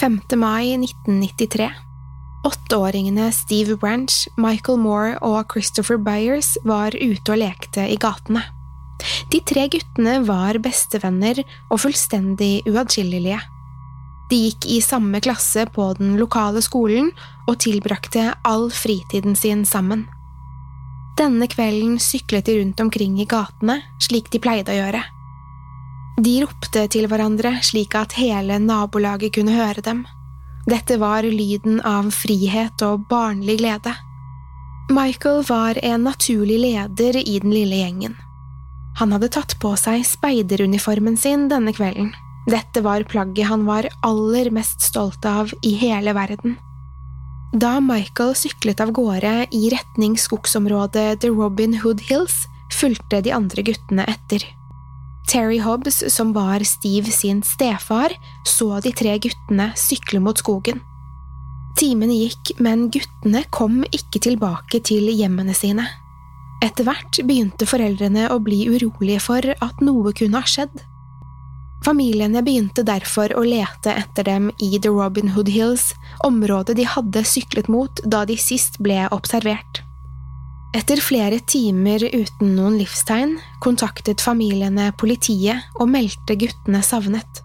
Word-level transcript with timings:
5. 0.00 0.20
mai 0.36 0.74
1993 0.74 1.70
Åtteåringene 2.44 3.32
Steve 3.32 3.76
Branch, 3.76 4.28
Michael 4.36 4.78
Moore 4.78 5.18
og 5.20 5.52
Christopher 5.52 5.98
Byers 6.00 6.56
var 6.64 6.96
ute 6.96 7.34
og 7.34 7.38
lekte 7.38 7.84
i 7.86 7.98
gatene. 8.00 8.42
De 9.30 9.42
tre 9.46 9.66
guttene 9.70 10.16
var 10.26 10.58
bestevenner 10.64 11.42
og 11.68 11.82
fullstendig 11.84 12.64
uatskillelige. 12.70 13.38
De 14.30 14.40
gikk 14.46 14.66
i 14.72 14.80
samme 14.82 15.20
klasse 15.20 15.68
på 15.74 15.92
den 16.00 16.16
lokale 16.18 16.64
skolen 16.64 17.12
og 17.46 17.60
tilbrakte 17.62 18.30
all 18.48 18.70
fritiden 18.72 19.36
sin 19.36 19.66
sammen. 19.68 20.06
Denne 21.20 21.46
kvelden 21.52 21.98
syklet 22.00 22.48
de 22.48 22.62
rundt 22.62 22.80
omkring 22.80 23.20
i 23.20 23.28
gatene, 23.28 23.82
slik 24.00 24.32
de 24.32 24.40
pleide 24.40 24.72
å 24.72 24.80
gjøre. 24.80 25.04
De 26.22 26.36
ropte 26.44 26.84
til 26.92 27.08
hverandre 27.10 27.56
slik 27.66 27.96
at 27.98 28.14
hele 28.14 28.60
nabolaget 28.62 29.34
kunne 29.34 29.56
høre 29.56 29.82
dem. 29.82 30.04
Dette 30.70 30.98
var 31.02 31.26
lyden 31.26 31.80
av 31.82 32.12
frihet 32.14 32.82
og 32.86 33.08
barnlig 33.10 33.58
glede. 33.58 33.94
Michael 34.92 35.42
var 35.48 35.78
en 35.82 36.04
naturlig 36.06 36.60
leder 36.62 37.18
i 37.18 37.38
den 37.42 37.50
lille 37.50 37.80
gjengen. 37.80 38.14
Han 39.00 39.14
hadde 39.14 39.32
tatt 39.34 39.56
på 39.58 39.72
seg 39.80 40.04
speideruniformen 40.06 41.16
sin 41.18 41.48
denne 41.50 41.74
kvelden. 41.74 42.12
Dette 42.46 42.82
var 42.84 43.02
plagget 43.08 43.48
han 43.48 43.66
var 43.66 43.88
aller 44.06 44.50
mest 44.54 44.82
stolt 44.84 45.24
av 45.26 45.50
i 45.62 45.74
hele 45.80 46.14
verden. 46.14 46.58
Da 47.52 47.80
Michael 47.84 48.34
syklet 48.38 48.80
av 48.80 48.94
gårde 48.94 49.34
i 49.50 49.68
retning 49.72 50.14
skogsområdet 50.18 51.20
The 51.20 51.32
Robin 51.34 51.74
Hood 51.82 52.00
Hills, 52.08 52.44
fulgte 52.72 53.20
de 53.24 53.34
andre 53.34 53.64
guttene 53.66 54.06
etter. 54.08 54.44
Terry 55.28 55.58
Hobbs, 55.62 56.02
som 56.12 56.32
var 56.32 56.64
Steve 56.66 57.10
sin 57.10 57.42
stefar, 57.42 58.12
så 58.46 58.80
de 58.80 58.92
tre 58.92 59.16
guttene 59.22 59.70
sykle 59.78 60.20
mot 60.20 60.38
skogen. 60.38 60.82
Timene 61.78 62.14
gikk, 62.14 62.54
men 62.60 62.88
guttene 62.92 63.44
kom 63.54 63.80
ikke 63.90 64.20
tilbake 64.28 64.82
til 64.84 65.08
hjemmene 65.08 65.54
sine. 65.56 65.86
Etter 66.62 66.86
hvert 66.86 67.18
begynte 67.26 67.66
foreldrene 67.66 68.28
å 68.30 68.38
bli 68.42 68.64
urolige 68.70 69.22
for 69.24 69.54
at 69.54 69.80
noe 69.82 70.12
kunne 70.14 70.42
ha 70.42 70.46
skjedd. 70.46 70.84
Familiene 71.82 72.44
begynte 72.46 72.84
derfor 72.86 73.32
å 73.34 73.42
lete 73.42 73.90
etter 73.90 74.28
dem 74.28 74.50
i 74.62 74.76
The 74.78 74.92
Robin 74.94 75.32
Hood 75.34 75.50
Hills, 75.50 75.88
området 76.22 76.76
de 76.78 76.86
hadde 76.86 77.24
syklet 77.26 77.70
mot 77.72 78.04
da 78.06 78.22
de 78.28 78.36
sist 78.38 78.78
ble 78.84 79.08
observert. 79.10 79.82
Etter 80.72 81.02
flere 81.04 81.36
timer 81.44 82.00
uten 82.00 82.54
noen 82.56 82.78
livstegn 82.80 83.34
kontaktet 83.60 84.22
familiene 84.24 84.88
politiet 84.96 85.66
og 85.76 85.90
meldte 85.92 86.36
guttene 86.40 86.80
savnet. 86.86 87.42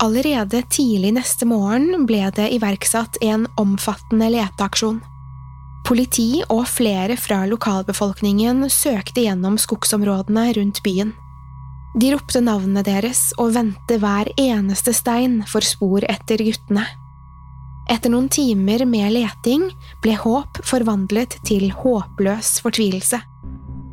Allerede 0.00 0.62
tidlig 0.72 1.12
neste 1.18 1.44
morgen 1.44 2.06
ble 2.08 2.22
det 2.32 2.46
iverksatt 2.56 3.18
en 3.20 3.44
omfattende 3.60 4.30
leteaksjon. 4.32 5.02
Politi 5.84 6.40
og 6.46 6.64
flere 6.70 7.18
fra 7.20 7.42
lokalbefolkningen 7.50 8.64
søkte 8.72 9.26
gjennom 9.26 9.58
skogsområdene 9.60 10.46
rundt 10.56 10.80
byen. 10.86 11.12
De 12.00 12.14
ropte 12.14 12.40
navnene 12.40 12.84
deres 12.86 13.34
og 13.36 13.52
vendte 13.58 13.98
hver 14.00 14.32
eneste 14.40 14.94
stein 14.96 15.42
for 15.50 15.66
spor 15.66 16.08
etter 16.08 16.40
guttene. 16.46 16.86
Etter 17.90 18.12
noen 18.12 18.28
timer 18.30 18.84
med 18.86 19.10
leting 19.16 19.64
ble 20.02 20.14
håp 20.14 20.60
forvandlet 20.62 21.34
til 21.46 21.72
håpløs 21.74 22.60
fortvilelse. 22.62 23.18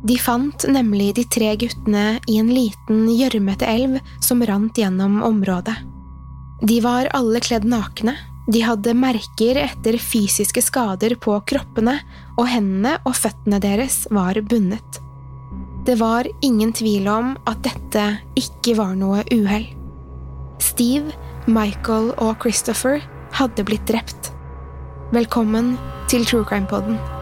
De 0.06 0.14
fant 0.22 0.66
nemlig 0.70 1.16
de 1.16 1.24
tre 1.26 1.50
guttene 1.58 2.20
i 2.30 2.38
en 2.38 2.52
liten, 2.54 3.08
gjørmete 3.10 3.66
elv 3.66 3.98
som 4.22 4.44
rant 4.46 4.78
gjennom 4.78 5.18
området. 5.26 5.74
De 6.62 6.78
var 6.84 7.10
alle 7.14 7.42
kledd 7.42 7.66
nakne, 7.66 8.14
de 8.48 8.62
hadde 8.64 8.94
merker 8.96 9.58
etter 9.60 9.98
fysiske 10.00 10.62
skader 10.64 11.16
på 11.20 11.34
kroppene, 11.50 11.98
og 12.38 12.46
hendene 12.48 12.94
og 13.02 13.18
føttene 13.18 13.58
deres 13.60 14.04
var 14.14 14.38
bundet. 14.46 15.02
Det 15.84 15.98
var 15.98 16.28
ingen 16.46 16.70
tvil 16.72 17.10
om 17.10 17.34
at 17.50 17.60
dette 17.66 18.06
ikke 18.38 18.78
var 18.78 18.94
noe 18.94 19.26
uhell. 19.34 19.66
Steve, 20.62 21.10
Michael 21.50 22.12
og 22.22 22.38
Christopher 22.42 23.02
hadde 23.32 23.64
blitt 23.64 23.88
drept. 23.88 24.32
Velkommen 25.12 25.76
til 26.08 26.26
True 26.26 26.44
Crime-poden. 26.44 27.17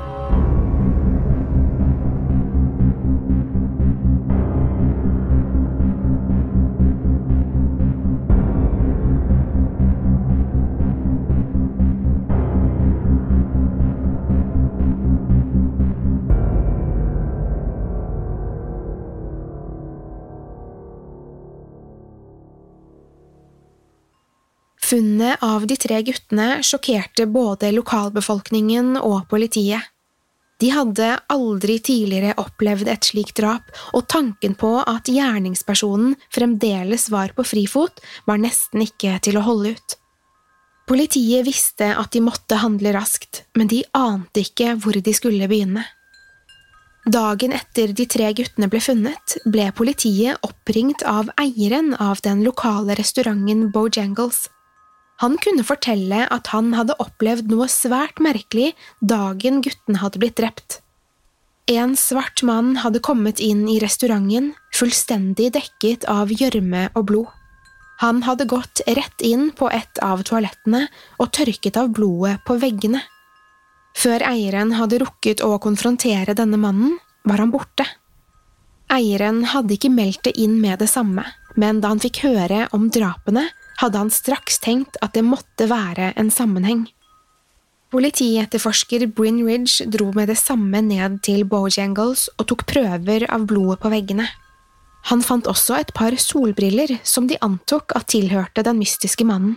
Funnet 24.87 25.43
av 25.43 25.65
de 25.67 25.75
tre 25.77 25.97
guttene 26.06 26.61
sjokkerte 26.62 27.25
både 27.27 27.73
lokalbefolkningen 27.75 28.94
og 29.00 29.25
politiet. 29.33 29.83
De 30.62 30.71
hadde 30.71 31.09
aldri 31.33 31.81
tidligere 31.85 32.37
opplevd 32.38 32.88
et 32.93 33.09
slikt 33.09 33.35
drap, 33.41 33.67
og 33.99 34.06
tanken 34.09 34.55
på 34.56 34.71
at 34.87 35.11
gjerningspersonen 35.11 36.15
fremdeles 36.33 37.11
var 37.11 37.35
på 37.35 37.44
frifot, 37.44 37.99
var 38.31 38.38
nesten 38.41 38.87
ikke 38.87 39.19
til 39.27 39.41
å 39.41 39.44
holde 39.49 39.75
ut. 39.75 39.99
Politiet 40.87 41.43
visste 41.49 41.91
at 41.99 42.15
de 42.15 42.23
måtte 42.23 42.62
handle 42.62 42.94
raskt, 42.94 43.43
men 43.59 43.67
de 43.67 43.82
ante 43.91 44.47
ikke 44.47 44.77
hvor 44.79 44.94
de 44.94 45.19
skulle 45.19 45.50
begynne. 45.50 45.82
Dagen 47.06 47.53
etter 47.55 47.91
de 47.94 48.06
tre 48.11 48.31
guttene 48.39 48.71
ble 48.71 48.79
funnet, 48.82 49.41
ble 49.50 49.67
politiet 49.75 50.39
oppringt 50.47 51.03
av 51.06 51.29
eieren 51.43 51.93
av 52.03 52.23
den 52.23 52.47
lokale 52.47 52.94
restauranten 52.99 53.69
Bojangles. 53.75 54.47
Han 55.23 55.39
kunne 55.41 55.65
fortelle 55.65 56.27
at 56.33 56.51
han 56.53 56.75
hadde 56.77 56.97
opplevd 57.01 57.49
noe 57.53 57.69
svært 57.73 58.21
merkelig 58.21 58.75
dagen 59.01 59.63
guttene 59.65 60.03
hadde 60.03 60.21
blitt 60.21 60.37
drept. 60.41 60.81
En 61.73 61.97
svart 61.99 62.45
mann 62.47 62.77
hadde 62.85 63.03
kommet 63.03 63.41
inn 63.43 63.65
i 63.67 63.81
restauranten, 63.83 64.53
fullstendig 64.77 65.51
dekket 65.57 66.05
av 66.11 66.31
gjørme 66.31 66.91
og 66.95 67.09
blod. 67.09 67.33
Han 68.05 68.23
hadde 68.27 68.45
gått 68.47 68.83
rett 68.87 69.25
inn 69.25 69.49
på 69.57 69.71
et 69.73 69.99
av 70.05 70.21
toalettene 70.29 70.85
og 71.17 71.33
tørket 71.33 71.79
av 71.81 71.91
blodet 71.97 72.37
på 72.47 72.59
veggene. 72.61 73.01
Før 73.97 74.21
eieren 74.29 74.75
hadde 74.77 75.01
rukket 75.01 75.41
å 75.41 75.57
konfrontere 75.59 76.37
denne 76.37 76.61
mannen, 76.61 76.99
var 77.25 77.41
han 77.41 77.51
borte. 77.51 77.87
Eieren 78.93 79.47
hadde 79.51 79.75
ikke 79.75 79.91
meldt 79.91 80.27
det 80.29 80.37
inn 80.39 80.61
med 80.61 80.79
det 80.85 80.91
samme, 80.93 81.25
men 81.57 81.81
da 81.81 81.91
han 81.95 82.03
fikk 82.05 82.21
høre 82.29 82.67
om 82.77 82.91
drapene, 82.93 83.49
hadde 83.81 84.00
han 84.00 84.12
straks 84.12 84.61
tenkt 84.64 84.99
at 85.05 85.14
det 85.17 85.25
måtte 85.26 85.69
være 85.70 86.12
en 86.17 86.31
sammenheng. 86.32 86.87
Politietterforsker 87.94 89.06
Bryn 89.14 89.38
Ridge 89.46 89.87
dro 89.93 90.11
med 90.12 90.28
det 90.28 90.38
samme 90.40 90.82
ned 90.82 91.20
til 91.25 91.44
Bojangles 91.46 92.26
og 92.34 92.49
tok 92.50 92.67
prøver 92.69 93.28
av 93.31 93.46
blodet 93.46 93.78
på 93.84 93.93
veggene. 93.93 94.26
Han 95.06 95.23
fant 95.23 95.46
også 95.46 95.78
et 95.78 95.93
par 95.94 96.17
solbriller 96.19 96.96
som 97.06 97.28
de 97.31 97.38
antok 97.46 97.94
at 97.94 98.08
tilhørte 98.11 98.64
den 98.67 98.81
mystiske 98.81 99.25
mannen. 99.25 99.55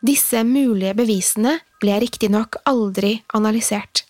Disse 0.00 0.40
mulige 0.48 0.94
bevisene 0.96 1.58
ble 1.82 1.98
riktignok 2.00 2.56
aldri 2.70 3.18
analysert. 3.36 4.06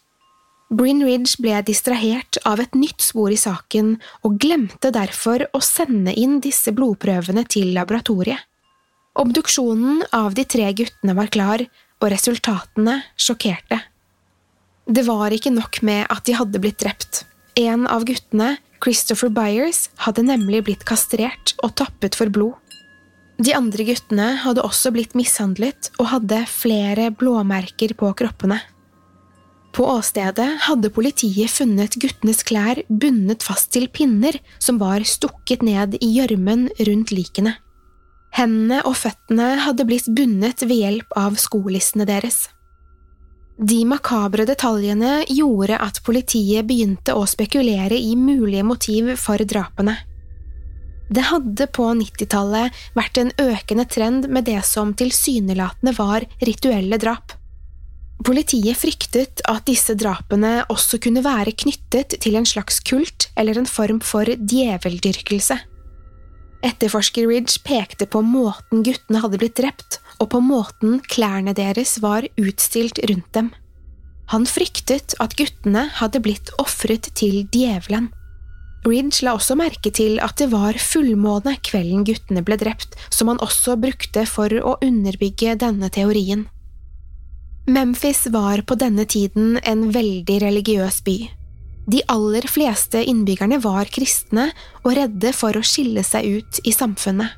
Bryn 0.70 1.02
Ridge 1.02 1.42
ble 1.42 1.56
distrahert 1.66 2.38
av 2.46 2.62
et 2.62 2.76
nytt 2.78 3.02
spor 3.02 3.32
i 3.34 3.40
saken 3.40 3.96
og 4.22 4.38
glemte 4.38 4.92
derfor 4.94 5.42
å 5.50 5.58
sende 5.58 6.14
inn 6.14 6.38
disse 6.44 6.70
blodprøvene 6.70 7.42
til 7.50 7.72
laboratoriet. 7.74 8.38
Obduksjonen 9.18 10.04
av 10.14 10.34
de 10.34 10.44
tre 10.46 10.68
guttene 10.76 11.16
var 11.18 11.30
klar, 11.34 11.64
og 12.00 12.12
resultatene 12.12 13.00
sjokkerte. 13.18 13.80
Det 14.90 15.02
var 15.06 15.34
ikke 15.34 15.52
nok 15.52 15.82
med 15.86 16.06
at 16.10 16.24
de 16.26 16.36
hadde 16.38 16.60
blitt 16.62 16.80
drept. 16.82 17.24
En 17.58 17.86
av 17.90 18.06
guttene 18.08 18.56
Christopher 18.80 19.30
Byers 19.34 19.88
hadde 20.06 20.24
nemlig 20.24 20.64
blitt 20.66 20.86
kastrert 20.88 21.54
og 21.60 21.74
tappet 21.78 22.16
for 22.16 22.32
blod. 22.32 22.56
De 23.40 23.52
andre 23.56 23.84
guttene 23.88 24.32
hadde 24.42 24.64
også 24.64 24.92
blitt 24.94 25.14
mishandlet 25.16 25.90
og 25.98 26.10
hadde 26.14 26.42
flere 26.48 27.08
blåmerker 27.12 27.94
på 27.98 28.12
kroppene. 28.16 28.60
På 29.76 29.86
åstedet 29.92 30.48
hadde 30.66 30.90
politiet 30.92 31.52
funnet 31.52 31.94
guttenes 32.02 32.42
klær 32.46 32.82
bundet 32.88 33.44
fast 33.46 33.70
til 33.74 33.86
pinner 33.88 34.36
som 34.58 34.80
var 34.82 35.04
stukket 35.06 35.62
ned 35.66 35.96
i 36.02 36.10
gjørmen 36.16 36.68
rundt 36.88 37.14
likene. 37.14 37.54
Hendene 38.36 38.80
og 38.86 38.94
føttene 39.00 39.52
hadde 39.64 39.86
blitt 39.88 40.08
bundet 40.14 40.62
ved 40.62 40.78
hjelp 40.78 41.18
av 41.18 41.38
skolissene 41.40 42.06
deres. 42.08 42.46
De 43.60 43.82
makabre 43.84 44.46
detaljene 44.48 45.26
gjorde 45.28 45.76
at 45.84 45.98
politiet 46.06 46.64
begynte 46.68 47.12
å 47.12 47.26
spekulere 47.28 47.98
i 47.98 48.14
mulige 48.16 48.64
motiv 48.64 49.10
for 49.20 49.42
drapene. 49.44 49.98
Det 51.10 51.26
hadde 51.26 51.66
på 51.74 51.88
90-tallet 51.98 52.76
vært 52.94 53.18
en 53.20 53.32
økende 53.42 53.84
trend 53.90 54.30
med 54.30 54.46
det 54.46 54.60
som 54.64 54.94
tilsynelatende 54.94 55.92
var 55.98 56.24
rituelle 56.40 56.96
drap. 57.02 57.34
Politiet 58.24 58.78
fryktet 58.78 59.42
at 59.48 59.66
disse 59.68 59.96
drapene 59.98 60.60
også 60.72 61.00
kunne 61.02 61.24
være 61.24 61.56
knyttet 61.64 62.18
til 62.22 62.36
en 62.38 62.48
slags 62.48 62.78
kult 62.86 63.30
eller 63.34 63.58
en 63.58 63.68
form 63.68 64.00
for 64.04 64.28
djeveldyrkelse. 64.28 65.56
Etterforsker 66.66 67.28
Ridge 67.28 67.62
pekte 67.64 68.06
på 68.06 68.20
måten 68.24 68.82
guttene 68.84 69.22
hadde 69.22 69.40
blitt 69.40 69.56
drept, 69.56 70.00
og 70.20 70.30
på 70.34 70.42
måten 70.44 71.00
klærne 71.08 71.54
deres 71.56 71.96
var 72.04 72.26
utstilt 72.40 73.00
rundt 73.08 73.32
dem. 73.36 73.50
Han 74.30 74.44
fryktet 74.46 75.16
at 75.18 75.34
guttene 75.38 75.88
hadde 75.96 76.20
blitt 76.22 76.52
ofret 76.60 77.08
til 77.18 77.46
djevelen. 77.50 78.10
Ridge 78.86 79.24
la 79.24 79.34
også 79.36 79.56
merke 79.60 79.90
til 79.92 80.20
at 80.24 80.38
det 80.40 80.50
var 80.52 80.78
fullmåne 80.80 81.56
kvelden 81.66 82.04
guttene 82.08 82.44
ble 82.44 82.56
drept, 82.60 82.94
som 83.12 83.28
han 83.32 83.40
også 83.44 83.76
brukte 83.80 84.24
for 84.28 84.52
å 84.52 84.76
underbygge 84.84 85.56
denne 85.60 85.90
teorien. 85.92 86.46
Memphis 87.68 88.24
var 88.32 88.62
på 88.64 88.76
denne 88.80 89.04
tiden 89.04 89.58
en 89.68 89.90
veldig 89.92 90.40
religiøs 90.42 91.02
by. 91.04 91.18
De 91.90 92.02
aller 92.12 92.46
fleste 92.46 93.00
innbyggerne 93.02 93.58
var 93.64 93.88
kristne 93.90 94.50
og 94.84 94.94
redde 94.98 95.32
for 95.34 95.56
å 95.56 95.64
skille 95.66 96.04
seg 96.06 96.28
ut 96.38 96.60
i 96.62 96.74
samfunnet. 96.74 97.36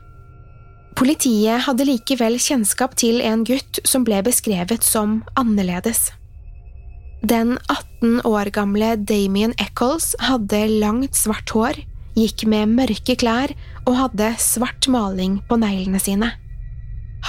Politiet 0.98 1.64
hadde 1.64 1.86
likevel 1.88 2.36
kjennskap 2.42 2.98
til 3.00 3.22
en 3.24 3.46
gutt 3.48 3.80
som 3.88 4.04
ble 4.04 4.18
beskrevet 4.26 4.84
som 4.84 5.22
annerledes. 5.40 6.10
Den 7.22 7.54
18 7.70 8.20
år 8.28 8.50
gamle 8.52 8.96
Damien 8.98 9.54
Eccles 9.62 10.12
hadde 10.20 10.66
langt, 10.82 11.16
svart 11.16 11.54
hår, 11.54 11.78
gikk 12.18 12.44
med 12.50 12.74
mørke 12.76 13.16
klær 13.16 13.54
og 13.86 13.94
hadde 13.96 14.34
svart 14.42 14.88
maling 14.90 15.38
på 15.48 15.56
neglene 15.62 16.02
sine. 16.02 16.32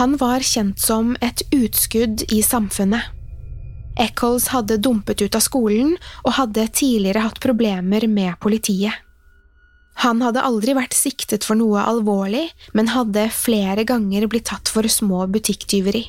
Han 0.01 0.17
var 0.19 0.43
kjent 0.43 0.81
som 0.81 1.13
et 1.21 1.45
utskudd 1.53 2.25
i 2.33 2.41
samfunnet. 2.43 3.05
Eccles 3.99 4.49
hadde 4.53 4.79
dumpet 4.81 5.21
ut 5.21 5.35
av 5.37 5.43
skolen 5.45 5.95
og 6.23 6.35
hadde 6.39 6.67
tidligere 6.73 7.25
hatt 7.27 7.41
problemer 7.43 8.07
med 8.09 8.39
politiet. 8.41 8.93
Han 10.01 10.23
hadde 10.25 10.41
aldri 10.41 10.73
vært 10.73 10.95
siktet 10.97 11.45
for 11.45 11.59
noe 11.59 11.83
alvorlig, 11.85 12.47
men 12.73 12.89
hadde 12.91 13.27
flere 13.35 13.85
ganger 13.85 14.25
blitt 14.27 14.49
tatt 14.49 14.71
for 14.71 14.87
små 14.89 15.27
butikktyveri. 15.29 16.07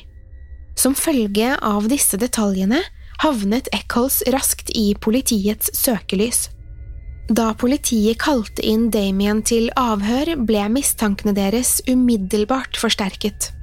Som 0.75 0.97
følge 0.97 1.53
av 1.61 1.85
disse 1.91 2.17
detaljene 2.19 2.81
havnet 3.23 3.69
Eccles 3.75 4.23
raskt 4.33 4.73
i 4.75 4.89
politiets 4.99 5.71
søkelys. 5.77 6.49
Da 7.29 7.53
politiet 7.57 8.19
kalte 8.21 8.61
inn 8.65 8.89
Damien 8.93 9.41
til 9.45 9.71
avhør, 9.79 10.35
ble 10.45 10.67
mistankene 10.69 11.33
deres 11.37 11.79
umiddelbart 11.89 12.77
forsterket. 12.77 13.54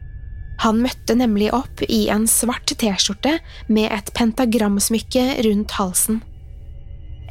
Han 0.61 0.83
møtte 0.85 1.17
nemlig 1.19 1.49
opp 1.57 1.83
i 1.89 2.05
en 2.13 2.29
svart 2.31 2.75
T-skjorte 2.79 3.39
med 3.73 3.89
et 3.91 4.13
pentagramsmykke 4.15 5.25
rundt 5.47 5.75
halsen. 5.79 6.21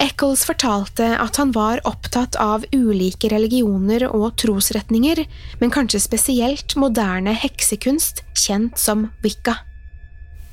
Eccles 0.02 0.44
fortalte 0.48 1.12
at 1.22 1.38
han 1.38 1.52
var 1.54 1.82
opptatt 1.86 2.38
av 2.42 2.64
ulike 2.74 3.30
religioner 3.30 4.08
og 4.10 4.34
trosretninger, 4.42 5.22
men 5.62 5.74
kanskje 5.74 6.02
spesielt 6.02 6.76
moderne 6.80 7.36
heksekunst, 7.38 8.24
kjent 8.34 8.80
som 8.82 9.10
wicca. 9.22 9.60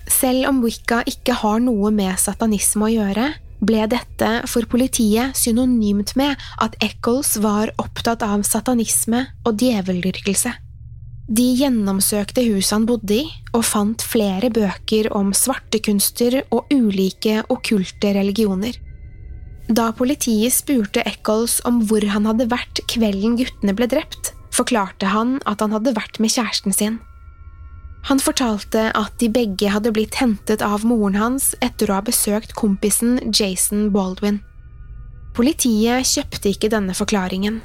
Selv 0.08 0.48
om 0.50 0.62
wicca 0.64 1.00
ikke 1.08 1.36
har 1.40 1.60
noe 1.64 1.92
med 1.94 2.18
satanisme 2.20 2.88
å 2.88 2.92
gjøre, 2.92 3.28
ble 3.58 3.88
dette 3.90 4.28
for 4.46 4.68
politiet 4.70 5.36
synonymt 5.36 6.14
med 6.18 6.38
at 6.62 6.76
Eccles 6.84 7.36
var 7.42 7.72
opptatt 7.80 8.22
av 8.26 8.44
satanisme 8.46 9.24
og 9.48 9.64
djeveldyrkelse. 9.64 10.52
De 11.28 11.44
gjennomsøkte 11.58 12.40
huset 12.46 12.72
han 12.72 12.86
bodde 12.88 13.18
i, 13.20 13.24
og 13.52 13.66
fant 13.68 14.00
flere 14.00 14.48
bøker 14.48 15.10
om 15.12 15.34
svartekunster 15.36 16.40
og 16.48 16.70
ulike 16.72 17.42
okkulte 17.52 18.14
religioner. 18.16 18.78
Da 19.68 19.90
politiet 19.92 20.54
spurte 20.56 21.04
Eccles 21.04 21.58
om 21.68 21.82
hvor 21.84 22.06
han 22.08 22.24
hadde 22.24 22.48
vært 22.48 22.80
kvelden 22.88 23.36
guttene 23.36 23.76
ble 23.76 23.90
drept, 23.92 24.32
forklarte 24.56 25.12
han 25.12 25.36
at 25.44 25.60
han 25.60 25.76
hadde 25.76 25.92
vært 25.98 26.16
med 26.22 26.32
kjæresten 26.32 26.72
sin. 26.72 26.96
Han 28.08 28.22
fortalte 28.22 28.88
at 28.96 29.18
de 29.20 29.28
begge 29.28 29.68
hadde 29.68 29.92
blitt 29.92 30.16
hentet 30.16 30.62
av 30.64 30.86
moren 30.88 31.18
hans 31.20 31.50
etter 31.60 31.90
å 31.90 31.98
ha 31.98 32.04
besøkt 32.06 32.56
kompisen 32.56 33.18
Jason 33.28 33.90
Baldwin. 33.92 34.40
Politiet 35.36 36.08
kjøpte 36.08 36.54
ikke 36.54 36.72
denne 36.72 36.96
forklaringen. 36.96 37.60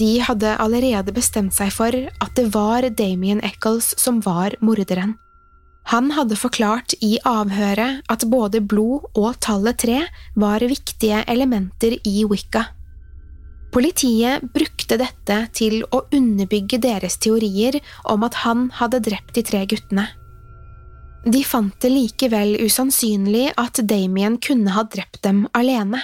De 0.00 0.14
hadde 0.24 0.54
allerede 0.62 1.12
bestemt 1.12 1.52
seg 1.52 1.72
for 1.74 1.92
at 1.92 2.36
det 2.38 2.46
var 2.54 2.86
Damien 2.96 3.42
Eccles 3.44 3.92
som 4.00 4.22
var 4.24 4.56
morderen. 4.64 5.18
Han 5.90 6.12
hadde 6.14 6.38
forklart 6.38 6.94
i 7.04 7.16
avhøret 7.26 8.04
at 8.12 8.24
både 8.30 8.60
blod 8.62 9.08
og 9.18 9.40
tallet 9.44 9.80
tre 9.82 10.02
var 10.38 10.62
viktige 10.62 11.24
elementer 11.28 11.96
i 12.06 12.22
Wicca. 12.30 12.68
Politiet 13.74 14.46
brukte 14.54 14.98
dette 14.98 15.36
til 15.54 15.82
å 15.94 16.02
underbygge 16.14 16.80
deres 16.82 17.18
teorier 17.22 17.78
om 18.10 18.24
at 18.26 18.40
han 18.42 18.68
hadde 18.80 19.02
drept 19.06 19.36
de 19.36 19.44
tre 19.46 19.62
guttene. 19.70 20.08
De 21.26 21.42
fant 21.44 21.74
det 21.82 21.90
likevel 21.92 22.56
usannsynlig 22.64 23.50
at 23.60 23.82
Damien 23.84 24.38
kunne 24.40 24.72
ha 24.74 24.86
drept 24.88 25.20
dem 25.26 25.44
alene. 25.52 26.00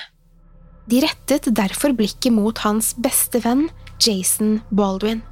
De 0.87 1.01
rettet 1.03 1.49
derfor 1.57 1.97
blikket 1.97 2.35
mot 2.35 2.59
hans 2.63 2.93
beste 3.03 3.41
venn, 3.43 3.67
Jason 4.03 4.61
Baldwin. 4.71 5.23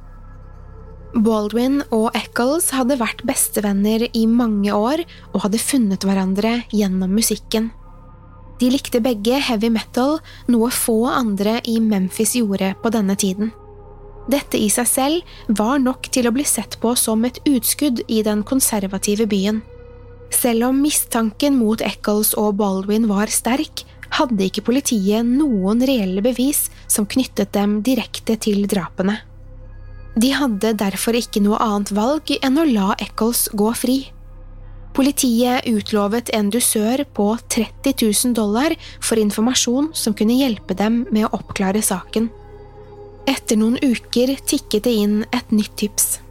Baldwin 1.15 1.79
og 1.95 2.09
Eccles 2.17 2.71
hadde 2.75 2.97
vært 2.99 3.23
bestevenner 3.27 4.07
i 4.11 4.25
mange 4.27 4.73
år 4.75 5.05
og 5.31 5.45
hadde 5.45 5.61
funnet 5.61 6.03
hverandre 6.03 6.57
gjennom 6.73 7.13
musikken. 7.15 7.69
De 8.59 8.69
likte 8.71 9.01
begge 9.03 9.39
heavy 9.43 9.69
metal, 9.71 10.19
noe 10.51 10.71
få 10.71 11.05
andre 11.11 11.59
i 11.67 11.77
Memphis 11.83 12.35
gjorde 12.39 12.73
på 12.81 12.91
denne 12.91 13.15
tiden. 13.19 13.51
Dette 14.31 14.57
i 14.57 14.69
seg 14.73 14.87
selv 14.89 15.55
var 15.59 15.79
nok 15.83 16.09
til 16.11 16.27
å 16.27 16.33
bli 16.35 16.45
sett 16.47 16.79
på 16.81 16.95
som 16.97 17.23
et 17.27 17.39
utskudd 17.45 18.01
i 18.07 18.21
den 18.25 18.41
konservative 18.47 19.27
byen. 19.29 19.61
Selv 20.33 20.71
om 20.71 20.79
mistanken 20.81 21.59
mot 21.59 21.83
Eccles 21.85 22.33
og 22.39 22.55
Baldwin 22.59 23.05
var 23.11 23.31
sterk, 23.31 23.85
hadde 24.15 24.47
ikke 24.47 24.65
politiet 24.65 25.27
noen 25.27 25.83
reelle 25.85 26.23
bevis 26.25 26.65
som 26.87 27.07
knyttet 27.09 27.53
dem 27.55 27.79
direkte 27.85 28.37
til 28.41 28.65
drapene. 28.69 29.19
De 30.15 30.31
hadde 30.31 30.75
derfor 30.79 31.17
ikke 31.19 31.41
noe 31.43 31.59
annet 31.59 31.91
valg 31.95 32.31
enn 32.39 32.59
å 32.61 32.67
la 32.69 32.93
Eccles 33.03 33.49
gå 33.51 33.71
fri. 33.75 33.97
Politiet 34.95 35.67
utlovet 35.67 36.31
en 36.37 36.47
dusør 36.53 37.03
på 37.17 37.33
30 37.51 37.97
000 37.99 38.35
dollar 38.37 38.77
for 39.03 39.19
informasjon 39.19 39.89
som 39.91 40.15
kunne 40.15 40.37
hjelpe 40.39 40.77
dem 40.79 41.01
med 41.11 41.27
å 41.27 41.33
oppklare 41.35 41.81
saken. 41.83 42.29
Etter 43.27 43.59
noen 43.59 43.75
uker 43.83 44.37
tikket 44.47 44.85
det 44.87 44.93
inn 45.01 45.17
et 45.35 45.51
nytt 45.51 45.75
tips. 45.81 46.21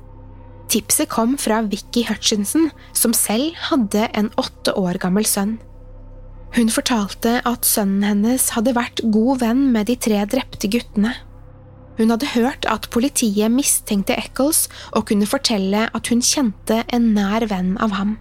Tipset 0.73 1.11
kom 1.13 1.37
fra 1.39 1.61
Vicky 1.69 2.07
Hutchinson, 2.09 2.71
som 2.97 3.13
selv 3.13 3.53
hadde 3.69 4.09
en 4.17 4.33
åtte 4.41 4.73
år 4.81 4.97
gammel 5.03 5.29
sønn. 5.29 5.59
Hun 6.55 6.69
fortalte 6.71 7.41
at 7.43 7.67
sønnen 7.67 8.05
hennes 8.07 8.53
hadde 8.55 8.77
vært 8.77 9.03
god 9.15 9.41
venn 9.43 9.63
med 9.75 9.89
de 9.91 9.97
tre 9.99 10.21
drepte 10.31 10.71
guttene. 10.71 11.17
Hun 11.99 12.11
hadde 12.11 12.31
hørt 12.35 12.67
at 12.71 12.87
politiet 12.95 13.51
mistenkte 13.51 14.15
Eccles 14.19 14.69
og 14.93 15.09
kunne 15.11 15.27
fortelle 15.31 15.89
at 15.91 16.11
hun 16.11 16.23
kjente 16.23 16.83
en 16.95 17.11
nær 17.17 17.47
venn 17.51 17.75
av 17.83 17.95
ham. 17.99 18.17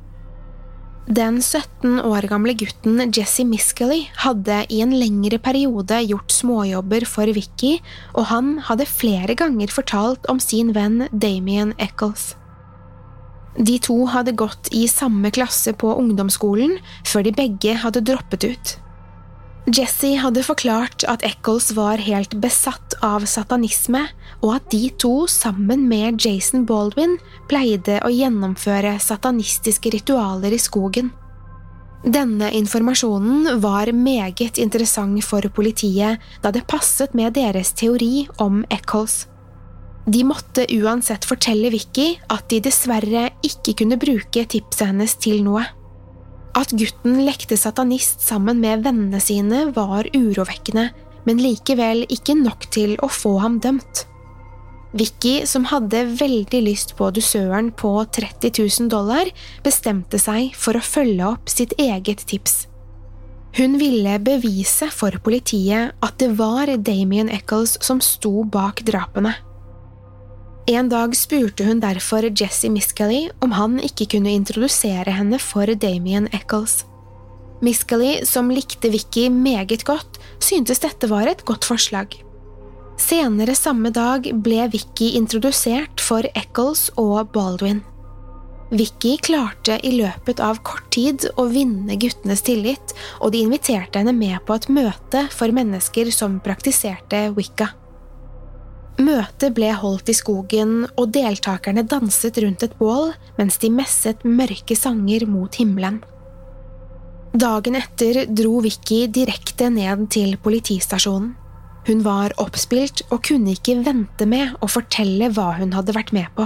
Den 1.04 1.42
17 1.42 2.00
år 2.08 2.26
gamle 2.32 2.54
gutten 2.56 3.02
Jesse 3.14 3.44
Miskelly 3.46 4.06
hadde 4.24 4.62
i 4.72 4.80
en 4.82 4.94
lengre 4.96 5.38
periode 5.38 5.98
gjort 6.08 6.32
småjobber 6.32 7.04
for 7.10 7.28
Vicky, 7.36 7.76
og 8.16 8.30
han 8.32 8.56
hadde 8.70 8.88
flere 8.88 9.36
ganger 9.36 9.74
fortalt 9.74 10.30
om 10.32 10.40
sin 10.40 10.72
venn 10.74 11.10
Damien 11.12 11.76
Eccles. 11.78 12.32
De 13.58 13.78
to 13.80 14.06
hadde 14.10 14.34
gått 14.34 14.72
i 14.74 14.88
samme 14.90 15.30
klasse 15.32 15.76
på 15.78 15.92
ungdomsskolen 15.94 16.80
før 17.06 17.28
de 17.28 17.36
begge 17.38 17.76
hadde 17.84 18.02
droppet 18.06 18.48
ut. 18.48 18.78
Jesse 19.64 20.10
hadde 20.20 20.44
forklart 20.44 21.06
at 21.08 21.24
Eccles 21.24 21.70
var 21.78 22.02
helt 22.04 22.34
besatt 22.44 22.98
av 23.06 23.24
satanisme, 23.30 24.02
og 24.44 24.58
at 24.58 24.66
de 24.74 24.90
to, 25.00 25.24
sammen 25.32 25.86
med 25.88 26.20
Jason 26.20 26.66
Baldwin, 26.68 27.16
pleide 27.48 28.02
å 28.04 28.12
gjennomføre 28.12 28.98
satanistiske 29.00 29.94
ritualer 29.94 30.52
i 30.52 30.60
skogen. 30.60 31.14
Denne 32.04 32.50
informasjonen 32.52 33.62
var 33.64 33.88
meget 33.96 34.60
interessant 34.60 35.24
for 35.24 35.48
politiet, 35.56 36.20
da 36.44 36.52
det 36.52 36.68
passet 36.68 37.16
med 37.16 37.38
deres 37.40 37.72
teori 37.72 38.26
om 38.44 38.66
Eccles. 38.68 39.30
De 40.04 40.24
måtte 40.28 40.66
uansett 40.76 41.24
fortelle 41.24 41.70
Vicky 41.72 42.18
at 42.34 42.50
de 42.52 42.60
dessverre 42.64 43.30
ikke 43.46 43.76
kunne 43.80 44.00
bruke 44.02 44.44
tipset 44.52 44.90
hennes 44.90 45.16
til 45.24 45.40
noe. 45.46 45.64
At 46.54 46.74
gutten 46.76 47.22
lekte 47.24 47.58
satanist 47.58 48.22
sammen 48.22 48.60
med 48.62 48.84
vennene 48.86 49.22
sine 49.24 49.70
var 49.74 50.10
urovekkende, 50.14 50.90
men 51.24 51.40
likevel 51.40 52.04
ikke 52.12 52.36
nok 52.36 52.68
til 52.76 52.98
å 53.02 53.08
få 53.10 53.38
ham 53.42 53.62
dømt. 53.64 54.04
Vicky, 54.94 55.48
som 55.50 55.64
hadde 55.72 56.04
veldig 56.20 56.60
lyst 56.68 56.94
på 57.00 57.08
dusøren 57.16 57.72
på 57.74 57.96
30 58.14 58.60
000 58.60 58.92
dollar, 58.92 59.32
bestemte 59.66 60.20
seg 60.22 60.52
for 60.54 60.78
å 60.78 60.84
følge 60.86 61.32
opp 61.32 61.50
sitt 61.50 61.74
eget 61.82 62.28
tips. 62.30 62.68
Hun 63.58 63.80
ville 63.82 64.20
bevise 64.22 64.90
for 64.94 65.16
politiet 65.26 65.96
at 66.06 66.20
det 66.22 66.30
var 66.38 66.70
Damien 66.78 67.32
Eccles 67.34 67.80
som 67.86 68.02
sto 68.02 68.44
bak 68.44 68.84
drapene. 68.86 69.34
En 70.66 70.88
dag 70.88 71.12
spurte 71.20 71.66
hun 71.68 71.82
derfor 71.84 72.24
Jesse 72.40 72.70
Miskelly 72.72 73.26
om 73.44 73.52
han 73.52 73.82
ikke 73.84 74.06
kunne 74.14 74.32
introdusere 74.32 75.12
henne 75.12 75.36
for 75.44 75.68
Damien 75.76 76.30
Eccles. 76.32 76.86
Miskelly, 77.64 78.22
som 78.24 78.52
likte 78.52 78.88
Vicky 78.92 79.28
meget 79.28 79.84
godt, 79.84 80.22
syntes 80.40 80.80
dette 80.80 81.10
var 81.12 81.28
et 81.28 81.44
godt 81.44 81.68
forslag. 81.68 82.16
Senere 82.96 83.58
samme 83.60 83.92
dag 83.92 84.30
ble 84.46 84.70
Vicky 84.72 85.12
introdusert 85.20 86.00
for 86.00 86.24
Eccles 86.32 86.90
og 86.96 87.34
Baldwin. 87.36 87.84
Vicky 88.72 89.18
klarte 89.20 89.76
i 89.84 89.98
løpet 90.00 90.40
av 90.40 90.64
kort 90.64 90.88
tid 90.96 91.28
å 91.36 91.50
vinne 91.52 92.00
guttenes 92.00 92.42
tillit, 92.42 92.96
og 93.20 93.36
de 93.36 93.44
inviterte 93.44 94.00
henne 94.00 94.16
med 94.16 94.40
på 94.48 94.56
et 94.56 94.72
møte 94.72 95.28
for 95.36 95.52
mennesker 95.52 96.08
som 96.16 96.40
praktiserte 96.44 97.28
wicca. 97.36 97.74
Møtet 99.02 99.56
ble 99.58 99.72
holdt 99.74 100.12
i 100.12 100.16
skogen, 100.16 100.84
og 101.00 101.14
deltakerne 101.16 101.82
danset 101.90 102.38
rundt 102.44 102.66
et 102.66 102.76
bål 102.78 103.14
mens 103.40 103.58
de 103.62 103.72
messet 103.74 104.22
mørke 104.26 104.78
sanger 104.78 105.26
mot 105.26 105.56
himmelen. 105.58 106.04
Dagen 107.34 107.74
etter 107.80 108.28
dro 108.30 108.60
Vicky 108.62 109.08
direkte 109.10 109.72
ned 109.74 110.06
til 110.14 110.36
politistasjonen. 110.38 111.32
Hun 111.88 112.04
var 112.06 112.36
oppspilt 112.40 113.02
og 113.10 113.24
kunne 113.28 113.56
ikke 113.58 113.80
vente 113.84 114.28
med 114.30 114.54
å 114.64 114.70
fortelle 114.72 115.32
hva 115.34 115.50
hun 115.58 115.74
hadde 115.76 115.96
vært 115.98 116.14
med 116.16 116.30
på. 116.38 116.46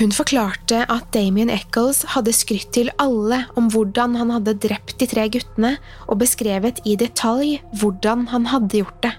Hun 0.00 0.12
forklarte 0.12 0.82
at 0.90 1.10
Damien 1.14 1.52
Eccles 1.52 2.02
hadde 2.14 2.34
skrytt 2.34 2.72
til 2.74 2.90
alle 3.00 3.44
om 3.60 3.68
hvordan 3.72 4.16
han 4.18 4.32
hadde 4.34 4.58
drept 4.64 4.96
de 5.00 5.08
tre 5.08 5.28
guttene, 5.32 5.76
og 6.08 6.20
beskrevet 6.24 6.80
i 6.88 6.96
detalj 6.98 7.58
hvordan 7.80 8.26
han 8.32 8.48
hadde 8.52 8.82
gjort 8.82 9.02
det. 9.04 9.14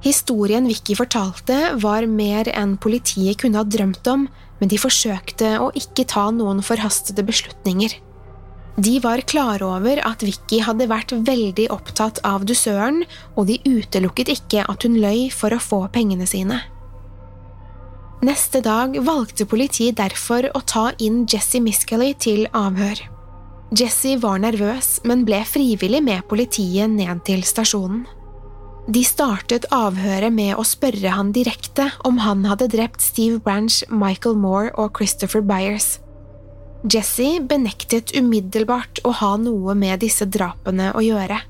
Historien 0.00 0.64
Vicky 0.68 0.96
fortalte, 0.96 1.56
var 1.82 2.06
mer 2.08 2.48
enn 2.56 2.78
politiet 2.80 3.42
kunne 3.42 3.60
ha 3.60 3.66
drømt 3.68 4.06
om, 4.08 4.28
men 4.60 4.70
de 4.72 4.78
forsøkte 4.80 5.58
å 5.60 5.68
ikke 5.76 6.06
ta 6.08 6.30
noen 6.32 6.62
forhastede 6.64 7.24
beslutninger. 7.26 7.98
De 8.80 8.96
var 9.04 9.20
klare 9.28 9.66
over 9.66 10.00
at 10.06 10.22
Vicky 10.24 10.62
hadde 10.64 10.88
vært 10.88 11.12
veldig 11.12 11.66
opptatt 11.74 12.20
av 12.24 12.46
dusøren, 12.48 13.02
og 13.36 13.50
de 13.50 13.58
utelukket 13.66 14.30
ikke 14.32 14.64
at 14.64 14.86
hun 14.86 14.96
løy 15.02 15.28
for 15.34 15.52
å 15.52 15.60
få 15.60 15.82
pengene 15.92 16.28
sine. 16.28 16.62
Neste 18.24 18.60
dag 18.64 18.96
valgte 19.04 19.46
politiet 19.48 19.96
derfor 20.00 20.48
å 20.52 20.60
ta 20.64 20.90
inn 21.00 21.26
Jesse 21.28 21.60
Miskelly 21.60 22.12
til 22.20 22.46
avhør. 22.56 23.00
Jesse 23.76 24.16
var 24.20 24.40
nervøs, 24.42 24.98
men 25.08 25.24
ble 25.28 25.40
frivillig 25.48 26.02
med 26.04 26.24
politiet 26.28 26.90
ned 26.92 27.20
til 27.28 27.44
stasjonen. 27.46 28.06
De 28.88 29.02
startet 29.04 29.66
avhøret 29.74 30.32
med 30.32 30.54
å 30.56 30.64
spørre 30.64 31.12
han 31.12 31.34
direkte 31.36 31.90
om 32.08 32.22
han 32.24 32.46
hadde 32.48 32.70
drept 32.72 33.04
Steve 33.04 33.38
Branch, 33.44 33.82
Michael 33.90 34.38
Moore 34.40 34.72
og 34.80 34.96
Christopher 34.96 35.44
Byers. 35.44 35.98
Jesse 36.88 37.42
benektet 37.44 38.14
umiddelbart 38.16 39.02
å 39.04 39.12
ha 39.20 39.34
noe 39.36 39.76
med 39.76 40.00
disse 40.00 40.24
drapene 40.24 40.94
å 40.96 41.04
gjøre. 41.04 41.42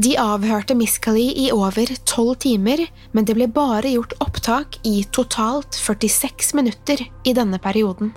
De 0.00 0.14
avhørte 0.16 0.76
Miskali 0.78 1.26
i 1.44 1.50
over 1.52 1.90
tolv 2.08 2.38
timer, 2.40 2.86
men 3.12 3.26
det 3.28 3.34
ble 3.36 3.50
bare 3.50 3.90
gjort 3.90 4.14
opptak 4.24 4.78
i 4.86 5.02
totalt 5.12 5.76
46 5.76 6.54
minutter 6.56 7.02
i 7.04 7.34
denne 7.36 7.60
perioden. 7.60 8.14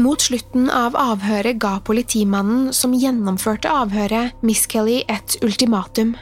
Mot 0.00 0.22
slutten 0.22 0.70
av 0.72 0.94
avhøret 0.96 1.58
ga 1.60 1.74
politimannen 1.84 2.70
som 2.72 2.94
gjennomførte 2.96 3.68
avhøret, 3.68 4.32
Miscali 4.40 5.02
et 5.12 5.36
ultimatum. 5.44 6.14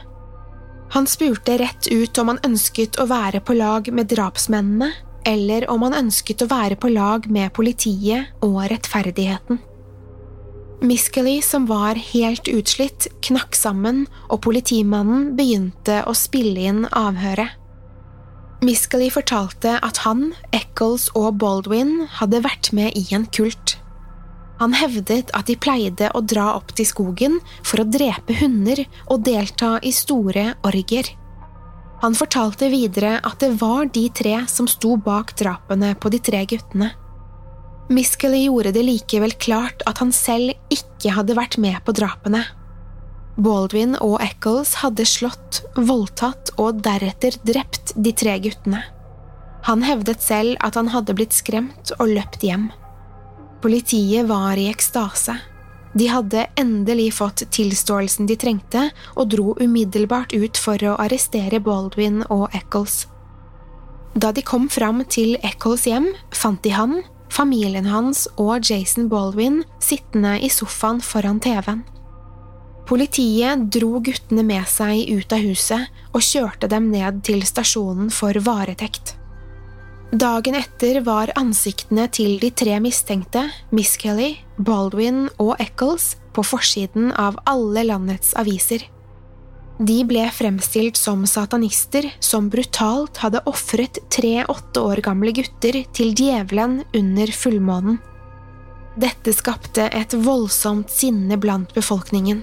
Han 0.95 1.07
spurte 1.07 1.57
rett 1.57 1.87
ut 1.87 2.17
om 2.17 2.33
han 2.33 2.41
ønsket 2.45 2.97
å 2.99 3.05
være 3.09 3.43
på 3.45 3.53
lag 3.57 3.89
med 3.93 4.09
drapsmennene, 4.09 4.91
eller 5.27 5.67
om 5.69 5.83
han 5.85 5.97
ønsket 5.97 6.41
å 6.41 6.49
være 6.49 6.79
på 6.79 6.89
lag 6.93 7.27
med 7.29 7.53
politiet 7.53 8.31
og 8.45 8.63
rettferdigheten. 8.71 9.59
Miskelly, 10.79 11.41
som 11.43 11.65
var 11.67 11.99
helt 11.99 12.47
utslitt, 12.47 13.09
knakk 13.27 13.57
sammen, 13.57 14.05
og 14.31 14.41
politimannen 14.45 15.33
begynte 15.35 16.01
å 16.07 16.15
spille 16.15 16.69
inn 16.71 16.85
avhøret. 16.95 17.57
Miskelly 18.63 19.09
fortalte 19.11 19.77
at 19.83 20.01
han, 20.03 20.31
Eccles 20.55 21.09
og 21.19 21.37
Baldwin 21.39 22.07
hadde 22.19 22.41
vært 22.43 22.71
med 22.75 22.95
i 22.99 23.05
en 23.15 23.27
kult. 23.35 23.78
Han 24.59 24.75
hevdet 24.75 25.31
at 25.35 25.47
de 25.47 25.55
pleide 25.55 26.09
å 26.15 26.21
dra 26.21 26.51
opp 26.57 26.73
til 26.75 26.87
skogen 26.87 27.39
for 27.63 27.81
å 27.81 27.87
drepe 27.87 28.35
hunder 28.41 28.83
og 29.07 29.23
delta 29.23 29.77
i 29.85 29.93
store 29.95 30.53
orgier. 30.67 31.07
Han 32.03 32.15
fortalte 32.15 32.69
videre 32.71 33.17
at 33.27 33.39
det 33.43 33.53
var 33.59 33.87
de 33.91 34.05
tre 34.15 34.35
som 34.51 34.67
sto 34.71 34.95
bak 34.99 35.33
drapene 35.39 35.93
på 35.99 36.11
de 36.11 36.19
tre 36.23 36.45
guttene. 36.47 36.91
Miskelly 37.89 38.43
gjorde 38.45 38.75
det 38.75 38.85
likevel 38.85 39.33
klart 39.41 39.83
at 39.89 39.99
han 40.03 40.11
selv 40.15 40.53
ikke 40.71 41.15
hadde 41.15 41.35
vært 41.39 41.57
med 41.59 41.79
på 41.87 41.95
drapene. 41.97 42.43
Baldwin 43.39 43.95
og 44.03 44.19
Eccles 44.21 44.75
hadde 44.83 45.07
slått, 45.07 45.61
voldtatt 45.75 46.51
og 46.59 46.83
deretter 46.85 47.35
drept 47.47 47.95
de 47.95 48.13
tre 48.13 48.35
guttene. 48.43 48.83
Han 49.67 49.83
hevdet 49.83 50.23
selv 50.23 50.59
at 50.63 50.77
han 50.79 50.91
hadde 50.93 51.15
blitt 51.15 51.35
skremt 51.35 51.91
og 51.97 52.11
løpt 52.11 52.43
hjem. 52.45 52.69
Politiet 53.61 54.25
var 54.25 54.57
i 54.57 54.69
ekstase. 54.69 55.35
De 55.93 56.07
hadde 56.07 56.45
endelig 56.55 57.13
fått 57.17 57.43
tilståelsen 57.51 58.27
de 58.29 58.37
trengte, 58.39 58.85
og 59.17 59.31
dro 59.33 59.55
umiddelbart 59.59 60.33
ut 60.33 60.57
for 60.57 60.79
å 60.85 60.95
arrestere 61.01 61.59
Baldwin 61.59 62.21
og 62.29 62.53
Eccles. 62.55 63.07
Da 64.15 64.31
de 64.31 64.41
kom 64.45 64.69
fram 64.69 65.03
til 65.11 65.35
Eccles 65.43 65.85
hjem, 65.89 66.11
fant 66.31 66.61
de 66.63 66.71
han, 66.73 67.01
familien 67.29 67.89
hans 67.91 68.27
og 68.37 68.63
Jason 68.63 69.09
Baldwin 69.09 69.63
sittende 69.83 70.37
i 70.39 70.49
sofaen 70.53 71.01
foran 71.03 71.41
TV-en. 71.43 71.83
Politiet 72.89 73.67
dro 73.69 73.99
guttene 74.01 74.41
med 74.41 74.65
seg 74.71 75.11
ut 75.13 75.33
av 75.35 75.43
huset 75.45 75.99
og 76.09 76.25
kjørte 76.25 76.71
dem 76.71 76.89
ned 76.89 77.21
til 77.27 77.43
stasjonen 77.45 78.09
for 78.09 78.33
varetekt. 78.41 79.18
Dagen 80.09 80.55
etter 80.57 81.03
var 81.05 81.29
ansiktene 81.37 82.07
til 82.09 82.39
de 82.41 82.49
tre 82.49 82.79
mistenkte, 82.81 83.43
Miss 83.69 83.93
Kelly, 84.01 84.39
Baldwin 84.57 85.27
og 85.37 85.53
Eccles, 85.61 86.15
på 86.33 86.41
forsiden 86.41 87.11
av 87.13 87.37
alle 87.49 87.83
landets 87.85 88.33
aviser. 88.33 88.87
De 89.77 89.99
ble 90.09 90.25
fremstilt 90.33 90.97
som 90.97 91.27
satanister 91.29 92.09
som 92.25 92.49
brutalt 92.49 93.21
hadde 93.21 93.43
ofret 93.45 94.01
tre 94.09 94.47
åtte 94.49 94.81
år 94.81 95.03
gamle 95.05 95.31
gutter 95.37 95.77
til 95.93 96.15
djevelen 96.17 96.81
under 96.89 97.29
fullmånen. 97.29 98.01
Dette 98.97 99.31
skapte 99.37 99.91
et 99.93 100.17
voldsomt 100.17 100.89
sinne 100.89 101.37
blant 101.37 101.69
befolkningen. 101.77 102.41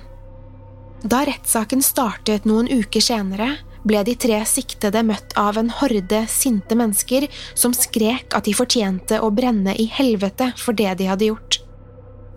Da 1.03 1.25
rettssaken 1.27 1.83
startet 1.83 2.47
noen 2.47 2.71
uker 2.71 3.03
senere, 3.03 3.57
ble 3.87 4.03
de 4.07 4.17
tre 4.19 4.41
siktede 4.49 5.03
møtt 5.07 5.37
av 5.39 5.59
en 5.61 5.71
horde 5.81 6.25
sinte 6.31 6.77
mennesker 6.79 7.29
som 7.55 7.75
skrek 7.77 8.35
at 8.37 8.49
de 8.49 8.57
fortjente 8.57 9.21
å 9.23 9.31
brenne 9.35 9.77
i 9.79 9.87
helvete 9.91 10.53
for 10.61 10.77
det 10.77 10.97
de 11.01 11.09
hadde 11.11 11.31
gjort. 11.31 11.61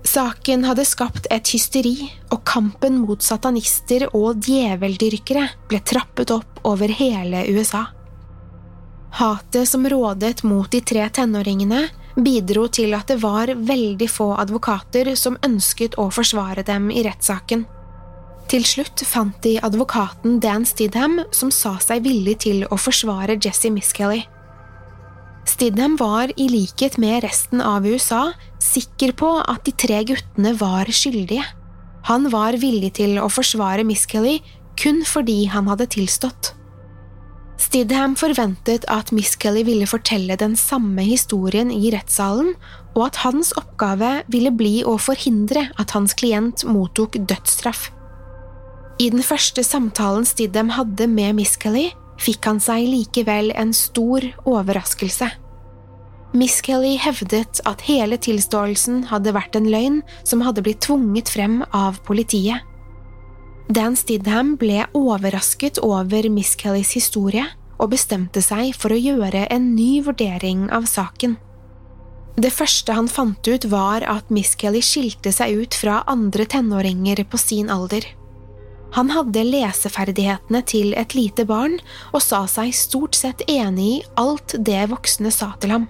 Saken 0.10 0.63
hadde 0.63 0.86
skapt 0.88 1.27
et 1.29 1.51
hysteri, 1.51 2.10
og 2.32 2.41
kampen 2.48 3.01
mot 3.03 3.22
satanister 3.22 4.08
og 4.15 4.39
djeveldyrkere 4.46 5.46
ble 5.70 5.79
trappet 5.86 6.32
opp 6.34 6.62
over 6.65 6.91
hele 7.01 7.44
USA. 7.51 7.89
Hatet 9.20 9.68
som 9.68 9.88
rådet 9.89 10.44
mot 10.48 10.70
de 10.72 10.82
tre 10.82 11.03
tenåringene, 11.13 11.88
bidro 12.15 12.68
til 12.72 12.94
at 12.98 13.10
det 13.12 13.20
var 13.24 13.51
veldig 13.53 14.08
få 14.12 14.32
advokater 14.39 15.12
som 15.20 15.38
ønsket 15.46 15.98
å 16.00 16.10
forsvare 16.13 16.63
dem 16.65 16.89
i 16.94 17.03
rettssaken. 17.06 17.65
Til 18.50 18.63
slutt 18.65 19.03
fant 19.06 19.36
de 19.46 19.60
advokaten 19.62 20.39
Dan 20.41 20.63
Stidham, 20.65 21.20
som 21.29 21.51
sa 21.53 21.75
seg 21.84 22.01
villig 22.08 22.39
til 22.48 22.63
å 22.65 22.79
forsvare 22.82 23.36
Jesse 23.38 23.70
Miskelly. 23.70 24.24
Stidham 25.46 25.98
var, 26.00 26.32
i 26.34 26.48
likhet 26.50 26.98
med 27.01 27.22
resten 27.27 27.62
av 27.62 27.86
USA, 27.86 28.32
sikker 28.58 29.13
på 29.18 29.29
at 29.44 29.68
de 29.68 29.74
tre 29.77 30.00
guttene 30.10 30.56
var 30.58 30.89
skyldige. 30.89 31.46
Han 32.10 32.25
var 32.34 32.58
villig 32.58 32.96
til 32.98 33.20
å 33.22 33.27
forsvare 33.29 33.86
Miskelly 33.86 34.39
kun 34.79 35.03
fordi 35.06 35.44
han 35.53 35.70
hadde 35.70 35.89
tilstått. 35.94 36.56
Stidham 37.60 38.15
forventet 38.18 38.88
at 38.89 39.12
Miskelly 39.13 39.62
ville 39.68 39.86
fortelle 39.89 40.39
den 40.41 40.56
samme 40.58 41.06
historien 41.06 41.70
i 41.75 41.94
rettssalen, 41.94 42.56
og 42.96 43.12
at 43.12 43.22
hans 43.27 43.53
oppgave 43.62 44.24
ville 44.32 44.50
bli 44.50 44.79
å 44.88 44.98
forhindre 44.98 45.68
at 45.77 45.94
hans 45.94 46.18
klient 46.18 46.65
mottok 46.65 47.20
dødsstraff. 47.29 47.91
I 49.00 49.08
den 49.13 49.24
første 49.24 49.63
samtalen 49.63 50.25
Stidham 50.27 50.74
hadde 50.75 51.06
med 51.08 51.38
Miss 51.38 51.56
Kelly, 51.60 51.88
fikk 52.20 52.44
han 52.50 52.58
seg 52.60 52.84
likevel 52.84 53.53
en 53.56 53.72
stor 53.72 54.25
overraskelse. 54.44 55.29
Miss 56.36 56.60
Kelly 56.62 56.98
hevdet 57.00 57.62
at 57.65 57.86
hele 57.88 58.20
tilståelsen 58.22 59.06
hadde 59.10 59.32
vært 59.34 59.56
en 59.56 59.70
løgn 59.72 60.01
som 60.27 60.44
hadde 60.44 60.65
blitt 60.65 60.84
tvunget 60.84 61.32
frem 61.32 61.62
av 61.72 62.01
politiet. 62.06 62.60
Dan 63.72 63.96
Stidham 63.96 64.58
ble 64.60 64.84
overrasket 64.98 65.79
over 65.86 66.27
Miss 66.34 66.56
Kellys 66.60 66.91
historie 66.98 67.48
og 67.79 67.94
bestemte 67.96 68.44
seg 68.44 68.74
for 68.75 68.91
å 68.91 69.00
gjøre 69.00 69.48
en 69.48 69.74
ny 69.77 70.01
vurdering 70.03 70.68
av 70.75 70.89
saken. 70.91 71.39
Det 72.39 72.51
første 72.51 72.94
han 72.96 73.08
fant 73.12 73.48
ut, 73.48 73.65
var 73.72 74.03
at 74.03 74.29
Miss 74.32 74.58
Kelly 74.60 74.84
skilte 74.84 75.32
seg 75.32 75.63
ut 75.63 75.75
fra 75.75 76.03
andre 76.08 76.46
tenåringer 76.51 77.24
på 77.32 77.39
sin 77.39 77.72
alder. 77.72 78.06
Han 78.96 79.12
hadde 79.13 79.46
leseferdighetene 79.46 80.63
til 80.65 80.96
et 80.98 81.13
lite 81.17 81.46
barn 81.50 81.77
og 82.12 82.24
sa 82.25 82.46
seg 82.50 82.74
stort 82.74 83.17
sett 83.17 83.43
enig 83.50 83.89
i 84.00 84.03
alt 84.17 84.55
det 84.58 84.88
voksne 84.91 85.31
sa 85.34 85.53
til 85.62 85.75
ham. 85.75 85.88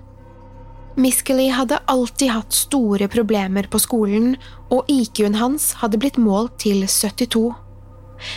Miskelly 1.00 1.48
hadde 1.56 1.80
alltid 1.88 2.34
hatt 2.34 2.56
store 2.56 3.08
problemer 3.12 3.70
på 3.72 3.80
skolen, 3.80 4.34
og 4.68 4.90
IQ-en 4.92 5.38
hans 5.40 5.72
hadde 5.80 6.00
blitt 6.02 6.20
målt 6.20 6.58
til 6.66 6.84
72. 6.84 7.54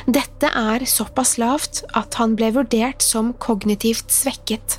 Dette 0.07 0.47
er 0.47 0.85
såpass 0.87 1.37
lavt 1.43 1.83
at 1.99 2.15
han 2.21 2.37
ble 2.39 2.53
vurdert 2.55 3.03
som 3.03 3.33
kognitivt 3.43 4.15
svekket. 4.15 4.79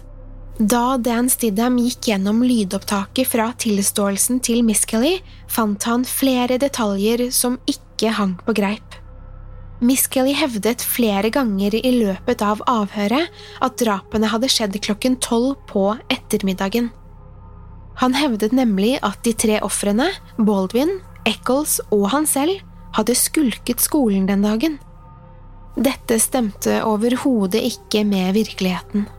Da 0.59 0.95
Dan 1.01 1.27
Stidham 1.33 1.79
gikk 1.81 2.07
gjennom 2.11 2.43
lydopptaket 2.45 3.27
fra 3.27 3.49
tilståelsen 3.59 4.39
til 4.45 4.63
Miskelly, 4.63 5.17
fant 5.51 5.83
han 5.89 6.05
flere 6.07 6.59
detaljer 6.61 7.31
som 7.35 7.57
ikke 7.67 8.13
hang 8.15 8.37
på 8.45 8.55
greip. 8.61 9.02
Miss 9.83 10.07
Kelly 10.07 10.31
hevdet 10.39 10.79
flere 10.87 11.27
ganger 11.33 11.73
i 11.75 11.89
løpet 11.91 12.39
av 12.45 12.61
avhøret 12.71 13.31
at 13.65 13.81
drapene 13.81 14.29
hadde 14.31 14.47
skjedd 14.47 14.77
klokken 14.85 15.17
tolv 15.19 15.57
på 15.67 15.89
ettermiddagen. 16.13 16.87
Han 17.99 18.15
hevdet 18.15 18.55
nemlig 18.55 18.93
at 19.03 19.19
de 19.27 19.33
tre 19.35 19.57
ofrene, 19.65 20.07
Baldwin, 20.39 21.01
Eccles 21.27 21.81
og 21.91 22.07
han 22.13 22.23
selv, 22.29 22.63
hadde 22.95 23.17
skulket 23.17 23.83
skolen 23.83 24.23
den 24.29 24.45
dagen. 24.47 24.79
Dette 25.75 26.15
stemte 26.21 26.79
overhodet 26.87 27.59
ikke 27.67 28.05
med 28.07 28.37
virkeligheten. 28.37 29.09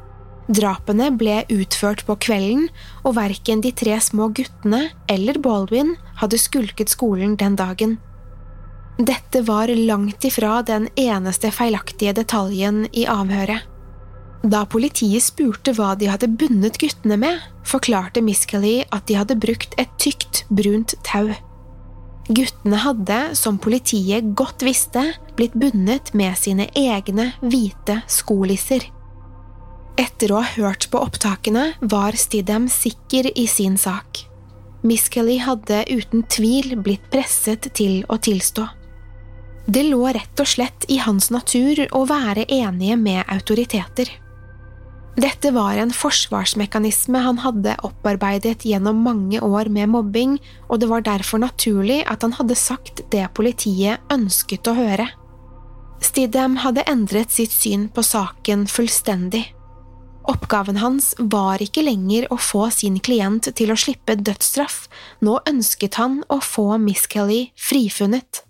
Drapene 0.48 1.11
ble 1.12 1.42
utført 1.53 2.07
på 2.09 2.16
kvelden, 2.24 2.70
og 3.05 3.18
verken 3.20 3.61
de 3.61 3.72
tre 3.77 4.00
små 4.00 4.31
guttene 4.33 4.87
eller 5.12 5.40
Baldwin 5.44 5.92
hadde 6.24 6.40
skulket 6.40 6.92
skolen 6.92 7.37
den 7.37 7.61
dagen. 7.61 7.98
Dette 8.99 9.41
var 9.43 9.69
langt 9.69 10.25
ifra 10.25 10.61
den 10.63 10.89
eneste 10.95 11.51
feilaktige 11.51 12.13
detaljen 12.15 12.85
i 12.93 13.09
avhøret. 13.11 13.65
Da 14.45 14.61
politiet 14.71 15.25
spurte 15.25 15.73
hva 15.75 15.95
de 15.99 16.11
hadde 16.13 16.29
bundet 16.29 16.77
guttene 16.79 17.17
med, 17.19 17.41
forklarte 17.67 18.23
Miss 18.23 18.45
Kelly 18.47 18.85
at 18.93 19.09
de 19.09 19.17
hadde 19.19 19.39
brukt 19.41 19.75
et 19.81 19.91
tykt, 19.99 20.45
brunt 20.53 20.95
tau. 21.03 21.33
Guttene 22.29 22.79
hadde, 22.85 23.19
som 23.37 23.59
politiet 23.59 24.31
godt 24.39 24.63
visste, 24.65 25.03
blitt 25.35 25.57
bundet 25.59 26.13
med 26.15 26.37
sine 26.39 26.69
egne 26.79 27.33
hvite 27.43 27.99
skolisser. 28.07 28.87
Etter 29.99 30.33
å 30.33 30.39
ha 30.45 30.53
hørt 30.55 30.87
på 30.93 31.03
opptakene 31.03 31.73
var 31.83 32.15
Stidham 32.19 32.69
sikker 32.71 33.27
i 33.35 33.49
sin 33.51 33.77
sak. 33.81 34.23
Miss 34.85 35.09
Kelly 35.11 35.41
hadde 35.41 35.83
uten 35.91 36.25
tvil 36.29 36.75
blitt 36.85 37.11
presset 37.11 37.73
til 37.75 38.03
å 38.13 38.21
tilstå. 38.21 38.69
Det 39.66 39.83
lå 39.87 40.03
rett 40.12 40.40
og 40.40 40.48
slett 40.48 40.85
i 40.92 40.98
hans 41.00 41.31
natur 41.33 41.87
å 41.96 42.05
være 42.09 42.44
enige 42.53 42.98
med 43.00 43.24
autoriteter. 43.33 44.11
Dette 45.14 45.53
var 45.55 45.79
en 45.79 45.92
forsvarsmekanisme 45.94 47.20
han 47.22 47.38
hadde 47.44 47.77
opparbeidet 47.87 48.64
gjennom 48.66 48.98
mange 49.07 49.38
år 49.40 49.70
med 49.70 49.92
mobbing, 49.92 50.37
og 50.68 50.83
det 50.83 50.88
var 50.90 51.05
derfor 51.07 51.38
naturlig 51.38 52.03
at 52.11 52.27
han 52.27 52.35
hadde 52.35 52.59
sagt 52.59 53.05
det 53.14 53.29
politiet 53.38 54.03
ønsket 54.12 54.66
å 54.66 54.74
høre. 54.74 55.07
Stidham 56.05 56.59
hadde 56.61 56.85
endret 56.90 57.33
sitt 57.33 57.55
syn 57.55 57.87
på 57.88 58.03
saken 58.05 58.66
fullstendig. 58.68 59.46
Oppgaven 60.29 60.81
hans 60.83 61.12
var 61.18 61.62
ikke 61.62 61.85
lenger 61.85 62.27
å 62.33 62.37
få 62.40 62.66
sin 62.74 62.98
klient 62.98 63.48
til 63.57 63.72
å 63.72 63.79
slippe 63.79 64.16
dødsstraff, 64.18 64.88
nå 65.24 65.38
ønsket 65.48 66.00
han 66.00 66.22
å 66.33 66.40
få 66.42 66.74
Miss 66.83 67.07
Kelly 67.12 67.53
frifunnet. 67.55 68.42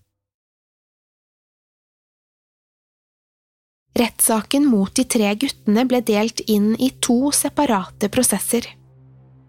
Rettssaken 3.94 4.66
mot 4.66 4.94
de 4.94 5.04
tre 5.06 5.28
guttene 5.38 5.84
ble 5.86 6.00
delt 6.02 6.40
inn 6.50 6.72
i 6.82 6.88
to 7.04 7.30
separate 7.30 8.08
prosesser. 8.10 8.66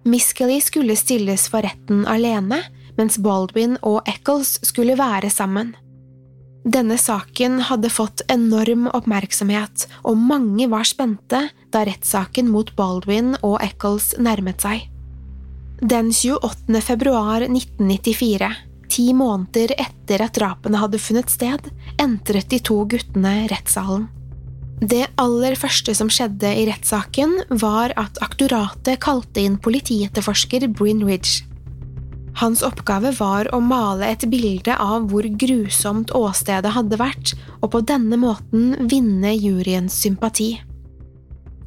Miskelly 0.06 0.60
skulle 0.62 0.94
stilles 1.00 1.48
for 1.50 1.66
retten 1.66 2.04
alene, 2.06 2.60
mens 2.94 3.18
Baldwin 3.18 3.80
og 3.82 4.06
Eccles 4.06 4.60
skulle 4.70 4.94
være 5.00 5.32
sammen. 5.34 5.74
Denne 6.66 6.98
saken 6.98 7.58
hadde 7.72 7.90
fått 7.94 8.22
enorm 8.30 8.86
oppmerksomhet, 8.94 9.88
og 10.06 10.18
mange 10.18 10.70
var 10.70 10.86
spente 10.86 11.42
da 11.74 11.82
rettssaken 11.86 12.50
mot 12.54 12.70
Baldwin 12.78 13.34
og 13.42 13.58
Eccles 13.66 14.14
nærmet 14.22 14.62
seg. 14.62 14.86
Den 15.82 16.12
28. 16.14 16.82
februar 16.86 17.46
1994, 17.50 18.52
ti 18.94 19.08
måneder 19.14 19.74
etter 19.74 20.22
at 20.26 20.38
drapene 20.38 20.82
hadde 20.82 21.02
funnet 21.02 21.34
sted, 21.34 21.66
entret 22.02 22.50
de 22.54 22.62
to 22.62 22.84
guttene 22.94 23.34
rettssalen. 23.50 24.06
Det 24.84 25.06
aller 25.22 25.56
første 25.56 25.94
som 25.96 26.10
skjedde 26.12 26.50
i 26.52 26.66
rettssaken, 26.68 27.38
var 27.62 27.94
at 28.00 28.20
aktoratet 28.24 29.00
kalte 29.04 29.46
inn 29.46 29.56
politietterforsker 29.64 30.68
Bryn 30.76 31.04
Ridge. 31.08 31.46
Hans 32.36 32.60
oppgave 32.68 33.14
var 33.16 33.48
å 33.56 33.62
male 33.64 34.10
et 34.12 34.26
bilde 34.28 34.76
av 34.76 35.08
hvor 35.08 35.24
grusomt 35.40 36.12
åstedet 36.12 36.74
hadde 36.76 37.00
vært, 37.00 37.32
og 37.62 37.72
på 37.72 37.84
denne 37.88 38.20
måten 38.20 38.74
vinne 38.92 39.32
juryens 39.38 39.96
sympati. 40.04 40.58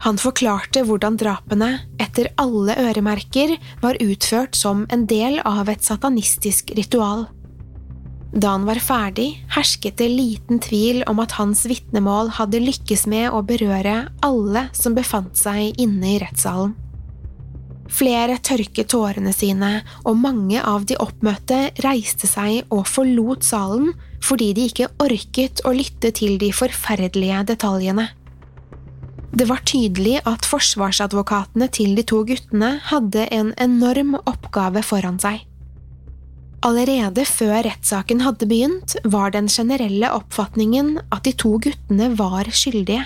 Han 0.05 0.21
forklarte 0.21 0.85
hvordan 0.87 1.17
drapene, 1.19 1.71
etter 1.99 2.29
alle 2.39 2.77
øremerker, 2.79 3.57
var 3.83 3.99
utført 4.05 4.55
som 4.55 4.85
en 4.93 5.09
del 5.11 5.41
av 5.49 5.73
et 5.73 5.83
satanistisk 5.83 6.71
ritual. 6.77 7.27
Da 8.33 8.53
han 8.53 8.67
var 8.69 8.77
ferdig, 8.85 9.39
hersket 9.55 9.97
det 10.03 10.11
liten 10.13 10.61
tvil 10.61 11.01
om 11.09 11.21
at 11.23 11.39
hans 11.39 11.65
vitnemål 11.69 12.35
hadde 12.37 12.61
lykkes 12.61 13.07
med 13.09 13.31
å 13.33 13.41
berøre 13.47 14.11
alle 14.25 14.67
som 14.77 14.97
befant 14.99 15.39
seg 15.41 15.81
inne 15.81 16.13
i 16.13 16.21
rettssalen. 16.21 16.77
Flere 17.89 18.37
tørket 18.45 18.91
tårene 18.93 19.33
sine, 19.33 19.81
og 20.05 20.21
mange 20.21 20.61
av 20.61 20.85
de 20.85 20.99
oppmøtte 21.01 21.71
reiste 21.81 22.29
seg 22.29 22.69
og 22.69 22.85
forlot 22.87 23.47
salen 23.49 23.95
fordi 24.21 24.53
de 24.53 24.69
ikke 24.69 24.91
orket 25.01 25.65
å 25.65 25.73
lytte 25.73 26.13
til 26.13 26.37
de 26.43 26.53
forferdelige 26.53 27.47
detaljene. 27.55 28.11
Det 29.33 29.49
var 29.49 29.65
tydelig 29.65 30.19
at 30.29 30.45
forsvarsadvokatene 30.49 31.69
til 31.73 31.97
de 31.97 32.05
to 32.05 32.25
guttene 32.29 32.75
hadde 32.91 33.25
en 33.33 33.55
enorm 33.57 34.19
oppgave 34.21 34.85
foran 34.85 35.21
seg. 35.23 35.48
Allerede 36.67 37.23
før 37.23 37.63
rettssaken 37.69 38.25
hadde 38.25 38.49
begynt, 38.51 38.97
var 39.07 39.31
den 39.31 39.47
generelle 39.47 40.11
oppfatningen 40.11 40.97
at 41.15 41.23
de 41.29 41.33
to 41.39 41.55
guttene 41.63 42.11
var 42.19 42.51
skyldige. 42.51 43.05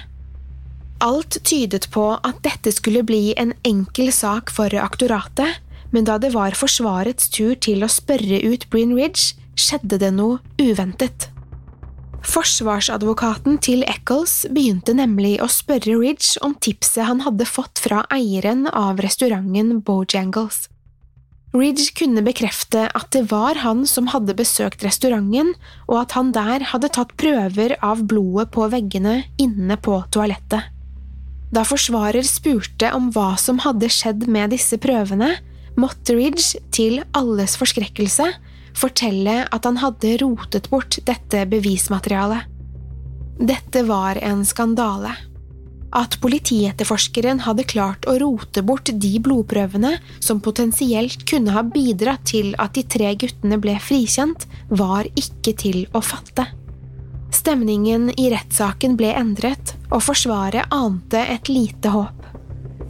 Alt 1.05 1.37
tydet 1.45 1.91
på 1.93 2.07
at 2.15 2.41
dette 2.47 2.73
skulle 2.73 3.03
bli 3.05 3.35
en 3.37 3.53
enkel 3.67 4.09
sak 4.15 4.53
for 4.55 4.73
aktoratet, 4.81 5.61
men 5.93 6.09
da 6.09 6.17
det 6.23 6.33
var 6.33 6.57
forsvarets 6.57 7.29
tur 7.35 7.53
til 7.61 7.85
å 7.85 7.91
spørre 7.93 8.41
ut 8.41 8.65
Bryn 8.73 8.97
Ridge, 8.97 9.35
skjedde 9.59 10.01
det 10.01 10.15
noe 10.17 10.41
uventet. 10.62 11.29
Forsvarsadvokaten 12.23 13.59
til 13.61 13.83
Eccles 13.85 14.47
begynte 14.55 14.95
nemlig 14.97 15.35
å 15.43 15.51
spørre 15.51 15.99
Ridge 15.99 16.38
om 16.47 16.55
tipset 16.55 17.05
han 17.05 17.27
hadde 17.27 17.51
fått 17.51 17.83
fra 17.83 18.07
eieren 18.15 18.65
av 18.71 19.03
restauranten 19.03 19.83
Bojangles. 19.85 20.71
Ridge 21.53 21.91
kunne 21.93 22.23
bekrefte 22.25 22.87
at 22.97 23.11
det 23.12 23.27
var 23.29 23.59
han 23.61 23.83
som 23.88 24.09
hadde 24.09 24.33
besøkt 24.38 24.85
restauranten, 24.87 25.53
og 25.85 25.99
at 26.01 26.15
han 26.17 26.31
der 26.33 26.65
hadde 26.71 26.88
tatt 26.97 27.12
prøver 27.21 27.75
av 27.85 28.01
blodet 28.09 28.49
på 28.55 28.69
veggene 28.73 29.19
inne 29.43 29.77
på 29.77 29.99
toalettet. 30.15 30.71
Da 31.53 31.67
forsvarer 31.69 32.25
spurte 32.25 32.88
om 32.97 33.11
hva 33.12 33.35
som 33.37 33.61
hadde 33.61 33.91
skjedd 33.93 34.25
med 34.33 34.55
disse 34.55 34.79
prøvene, 34.81 35.35
måtte 35.77 36.17
Ridge, 36.17 36.62
til 36.73 37.03
alles 37.17 37.59
forskrekkelse, 37.61 38.31
fortelle 38.77 39.43
at 39.45 39.69
han 39.69 39.77
hadde 39.83 40.17
rotet 40.25 40.71
bort 40.73 40.97
dette 41.05 41.45
bevismaterialet. 41.53 42.49
Dette 43.43 43.85
var 43.85 44.17
en 44.25 44.47
skandale. 44.49 45.12
At 45.92 46.16
politietterforskeren 46.24 47.42
hadde 47.44 47.66
klart 47.68 48.07
å 48.09 48.14
rote 48.20 48.62
bort 48.64 48.88
de 48.88 49.12
blodprøvene 49.20 49.98
som 50.24 50.40
potensielt 50.40 51.26
kunne 51.28 51.52
ha 51.52 51.62
bidratt 51.66 52.24
til 52.33 52.55
at 52.62 52.72
de 52.78 52.87
tre 52.94 53.12
guttene 53.20 53.59
ble 53.61 53.76
frikjent, 53.76 54.46
var 54.72 55.09
ikke 55.12 55.52
til 55.61 55.85
å 55.92 56.00
fatte. 56.00 56.46
Stemningen 57.33 58.09
i 58.16 58.31
rettssaken 58.33 58.96
ble 58.96 59.12
endret, 59.16 59.74
og 59.92 60.05
Forsvaret 60.05 60.72
ante 60.72 61.20
et 61.33 61.48
lite 61.52 61.92
håp. 61.92 62.28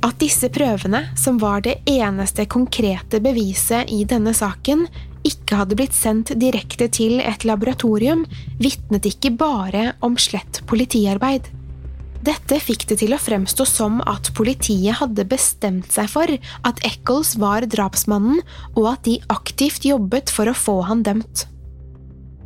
At 0.03 0.19
disse 0.23 0.51
prøvene, 0.51 1.05
som 1.19 1.39
var 1.43 1.63
det 1.63 1.81
eneste 1.91 2.47
konkrete 2.51 3.21
beviset 3.23 3.91
i 3.91 4.03
denne 4.07 4.35
saken, 4.35 4.87
ikke 5.27 5.59
hadde 5.61 5.79
blitt 5.79 5.95
sendt 5.95 6.35
direkte 6.39 6.89
til 6.91 7.21
et 7.23 7.47
laboratorium, 7.47 8.25
vitnet 8.63 9.07
ikke 9.11 9.35
bare 9.39 9.93
om 10.03 10.19
slett 10.19 10.63
politiarbeid. 10.71 11.51
Dette 12.23 12.59
fikk 12.63 12.85
det 12.87 13.01
til 13.01 13.15
å 13.17 13.19
fremstå 13.19 13.65
som 13.67 13.99
at 14.07 14.31
politiet 14.39 15.01
hadde 15.01 15.27
bestemt 15.27 15.91
seg 15.91 16.07
for 16.13 16.31
at 16.69 16.83
Eccles 16.87 17.35
var 17.43 17.67
drapsmannen, 17.67 18.45
og 18.79 18.93
at 18.93 19.03
de 19.09 19.17
aktivt 19.33 19.87
jobbet 19.89 20.31
for 20.31 20.47
å 20.47 20.55
få 20.55 20.77
han 20.87 21.03
dømt. 21.07 21.49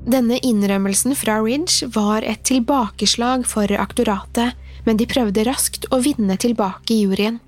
Denne 0.07 0.39
innrømmelsen 0.39 1.17
fra 1.19 1.41
Ridge 1.43 1.91
var 1.93 2.25
et 2.25 2.45
tilbakeslag 2.49 3.45
for 3.49 3.69
aktoratet, 3.77 4.55
men 4.87 4.97
de 4.97 5.09
prøvde 5.11 5.45
raskt 5.45 5.89
å 5.91 5.99
vinne 6.01 6.39
tilbake 6.41 6.97
juryen. 6.97 7.41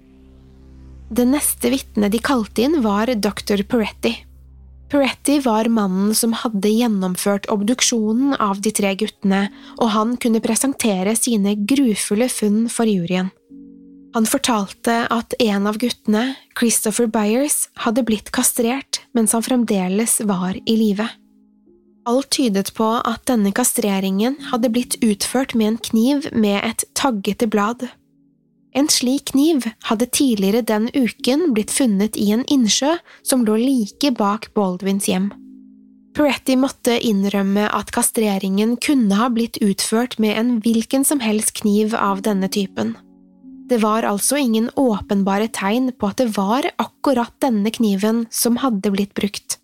Det 1.09 1.25
neste 1.25 1.71
vitnet 1.73 2.13
de 2.13 2.21
kalte 2.21 2.67
inn, 2.67 2.83
var 2.85 3.09
dr. 3.15 3.63
Peretti. 3.65 4.19
Peretti 4.89 5.39
var 5.45 5.69
mannen 5.69 6.15
som 6.17 6.33
hadde 6.33 6.71
gjennomført 6.73 7.49
obduksjonen 7.53 8.33
av 8.41 8.63
de 8.65 8.73
tre 8.73 8.95
guttene, 8.97 9.49
og 9.77 9.93
han 9.93 10.15
kunne 10.17 10.41
presentere 10.41 11.13
sine 11.19 11.53
grufulle 11.69 12.31
funn 12.33 12.65
for 12.73 12.89
juryen. 12.89 13.29
Han 14.17 14.25
fortalte 14.25 15.03
at 15.13 15.37
en 15.45 15.69
av 15.69 15.77
guttene, 15.79 16.33
Christopher 16.57 17.11
Byers, 17.13 17.67
hadde 17.85 18.07
blitt 18.09 18.33
kastrert 18.33 19.03
mens 19.13 19.35
han 19.37 19.45
fremdeles 19.45 20.23
var 20.25 20.57
i 20.65 20.77
live. 20.81 21.05
Alt 22.09 22.31
tydet 22.33 22.73
på 22.73 22.89
at 23.05 23.27
denne 23.29 23.53
kastreringen 23.53 24.39
hadde 24.49 24.73
blitt 24.73 24.97
utført 25.05 25.53
med 25.53 25.75
en 25.75 25.81
kniv 25.91 26.31
med 26.33 26.63
et 26.65 26.87
taggete 26.97 27.51
blad. 27.53 27.85
En 28.77 28.89
slik 28.93 29.33
kniv 29.33 29.65
hadde 29.89 30.07
tidligere 30.13 30.63
den 30.67 30.89
uken 30.95 31.53
blitt 31.57 31.73
funnet 31.73 32.17
i 32.21 32.31
en 32.35 32.45
innsjø 32.53 32.97
som 33.27 33.45
lå 33.47 33.57
like 33.57 34.13
bak 34.19 34.51
Baldwins 34.55 35.09
hjem. 35.09 35.31
Peretti 36.19 36.57
måtte 36.59 36.97
innrømme 37.05 37.69
at 37.71 37.93
kastreringen 37.95 38.75
kunne 38.83 39.15
ha 39.21 39.29
blitt 39.31 39.61
utført 39.63 40.19
med 40.19 40.35
en 40.41 40.57
hvilken 40.65 41.05
som 41.07 41.23
helst 41.23 41.55
kniv 41.61 41.95
av 41.95 42.25
denne 42.27 42.51
typen. 42.51 42.97
Det 43.69 43.79
var 43.83 44.07
altså 44.09 44.39
ingen 44.41 44.71
åpenbare 44.81 45.51
tegn 45.53 45.93
på 45.93 46.09
at 46.09 46.21
det 46.23 46.33
var 46.37 46.67
akkurat 46.81 47.35
denne 47.45 47.71
kniven 47.71 48.25
som 48.33 48.57
hadde 48.65 48.91
blitt 48.95 49.13
brukt. 49.15 49.59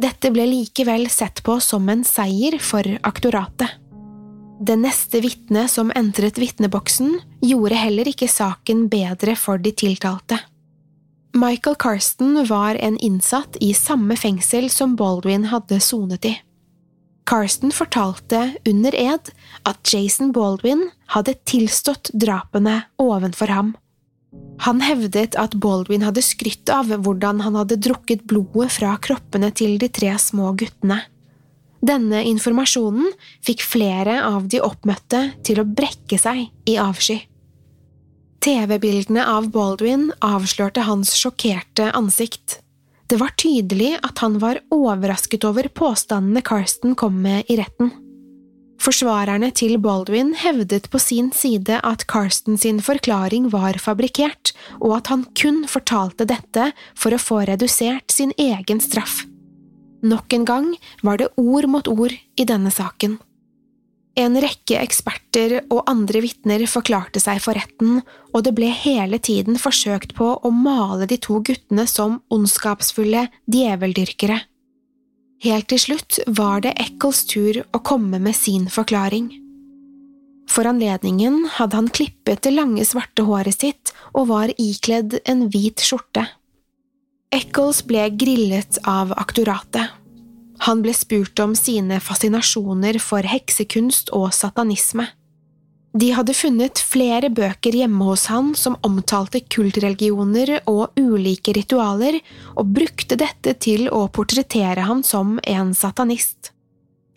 Dette 0.00 0.30
ble 0.32 0.46
likevel 0.48 1.08
sett 1.12 1.42
på 1.44 1.58
som 1.60 1.88
en 1.92 2.04
seier 2.06 2.56
for 2.62 2.86
aktoratet. 3.06 3.76
Det 4.60 4.74
neste 4.76 5.20
vitnet 5.22 5.70
som 5.70 5.92
entret 5.94 6.38
vitneboksen, 6.38 7.20
gjorde 7.46 7.78
heller 7.78 8.08
ikke 8.10 8.26
saken 8.30 8.88
bedre 8.90 9.36
for 9.38 9.60
de 9.62 9.70
tiltalte. 9.70 10.40
Michael 11.38 11.76
Carsten 11.78 12.34
var 12.48 12.74
en 12.74 12.96
innsatt 12.98 13.56
i 13.62 13.70
samme 13.76 14.16
fengsel 14.18 14.66
som 14.70 14.96
Baldwin 14.98 15.46
hadde 15.52 15.78
sonet 15.80 16.26
i. 16.26 16.34
Carsten 17.28 17.70
fortalte 17.70 18.54
under 18.66 18.94
ed 18.96 19.30
at 19.68 19.92
Jason 19.92 20.32
Baldwin 20.32 20.88
hadde 21.12 21.36
tilstått 21.46 22.10
drapene 22.16 22.80
ovenfor 22.98 23.52
ham. 23.52 23.74
Han 24.64 24.80
hevdet 24.82 25.36
at 25.38 25.54
Baldwin 25.54 26.02
hadde 26.02 26.24
skrytt 26.24 26.72
av 26.72 26.90
hvordan 26.90 27.44
han 27.44 27.60
hadde 27.60 27.78
drukket 27.84 28.24
blodet 28.26 28.72
fra 28.80 28.96
kroppene 28.98 29.52
til 29.54 29.78
de 29.78 29.90
tre 29.92 30.10
små 30.18 30.50
guttene. 30.58 30.98
Denne 31.84 32.24
informasjonen 32.26 33.12
fikk 33.46 33.62
flere 33.62 34.18
av 34.26 34.48
de 34.50 34.60
oppmøtte 34.64 35.28
til 35.46 35.60
å 35.62 35.66
brekke 35.66 36.18
seg 36.18 36.48
i 36.66 36.78
avsky. 36.80 37.20
TV-bildene 38.42 39.24
av 39.26 39.50
Baldwin 39.54 40.08
avslørte 40.24 40.86
hans 40.86 41.14
sjokkerte 41.18 41.90
ansikt. 41.94 42.60
Det 43.08 43.18
var 43.20 43.32
tydelig 43.40 43.96
at 44.04 44.20
han 44.22 44.36
var 44.42 44.60
overrasket 44.74 45.46
over 45.48 45.70
påstandene 45.72 46.42
Karsten 46.44 46.94
kom 46.98 47.22
med 47.22 47.48
i 47.50 47.56
retten. 47.58 47.90
Forsvarerne 48.78 49.50
til 49.58 49.74
Baldwin 49.82 50.34
hevdet 50.38 50.86
på 50.92 51.00
sin 51.02 51.32
side 51.34 51.80
at 51.82 52.04
Carsten 52.10 52.58
sin 52.60 52.78
forklaring 52.84 53.48
var 53.50 53.80
fabrikkert, 53.82 54.52
og 54.78 55.00
at 55.00 55.10
han 55.10 55.26
kun 55.38 55.64
fortalte 55.68 56.28
dette 56.28 56.70
for 56.94 57.14
å 57.14 57.22
få 57.22 57.42
redusert 57.50 58.14
sin 58.14 58.30
egen 58.38 58.82
straff. 58.84 59.24
Nok 60.02 60.32
en 60.32 60.44
gang 60.46 60.68
var 61.02 61.18
det 61.18 61.32
ord 61.36 61.66
mot 61.70 61.88
ord 61.88 62.14
i 62.14 62.46
denne 62.46 62.70
saken. 62.70 63.18
En 64.18 64.34
rekke 64.42 64.78
eksperter 64.82 65.60
og 65.70 65.84
andre 65.90 66.22
vitner 66.24 66.64
forklarte 66.66 67.20
seg 67.22 67.38
for 67.42 67.54
retten, 67.54 68.00
og 68.34 68.44
det 68.46 68.54
ble 68.56 68.70
hele 68.74 69.20
tiden 69.22 69.58
forsøkt 69.62 70.16
på 70.18 70.32
å 70.42 70.50
male 70.54 71.06
de 71.06 71.20
to 71.22 71.38
guttene 71.46 71.86
som 71.86 72.18
ondskapsfulle 72.34 73.28
djeveldyrkere. 73.46 74.40
Helt 75.44 75.68
til 75.70 75.78
slutt 75.78 76.18
var 76.34 76.64
det 76.64 76.74
Eccles 76.82 77.22
tur 77.30 77.60
å 77.62 77.82
komme 77.86 78.18
med 78.18 78.34
sin 78.34 78.66
forklaring. 78.66 79.30
For 80.50 80.66
anledningen 80.66 81.44
hadde 81.58 81.78
han 81.78 81.92
klippet 81.94 82.42
det 82.42 82.56
lange, 82.56 82.82
svarte 82.82 83.22
håret 83.28 83.60
sitt 83.60 83.92
og 84.16 84.32
var 84.32 84.50
ikledd 84.58 85.20
en 85.28 85.46
hvit 85.52 85.84
skjorte. 85.84 86.24
Eccles 87.28 87.82
ble 87.84 88.06
grillet 88.16 88.78
av 88.88 89.12
aktoratet. 89.12 89.90
Han 90.64 90.80
ble 90.80 90.94
spurt 90.96 91.38
om 91.44 91.52
sine 91.56 92.00
fascinasjoner 92.00 92.96
for 93.04 93.26
heksekunst 93.28 94.08
og 94.16 94.30
satanisme. 94.32 95.04
De 95.98 96.08
hadde 96.16 96.32
funnet 96.36 96.80
flere 96.80 97.28
bøker 97.28 97.76
hjemme 97.76 98.06
hos 98.08 98.26
han 98.32 98.54
som 98.56 98.78
omtalte 98.86 99.42
kultreligioner 99.44 100.54
og 100.70 100.96
ulike 100.96 101.52
ritualer, 101.56 102.16
og 102.56 102.72
brukte 102.76 103.18
dette 103.20 103.54
til 103.60 103.90
å 103.92 104.06
portrettere 104.08 104.86
ham 104.88 105.02
som 105.04 105.36
en 105.44 105.74
satanist. 105.76 106.54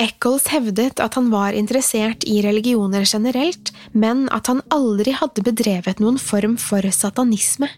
Eccles 0.01 0.49
hevdet 0.51 0.99
at 0.99 1.15
han 1.15 1.29
var 1.31 1.55
interessert 1.55 2.25
i 2.27 2.41
religioner 2.43 3.07
generelt, 3.07 3.71
men 3.91 4.25
at 4.35 4.51
han 4.51 4.59
aldri 4.75 5.15
hadde 5.15 5.45
bedrevet 5.45 6.03
noen 6.03 6.19
form 6.19 6.57
for 6.59 6.83
satanisme. 6.91 7.71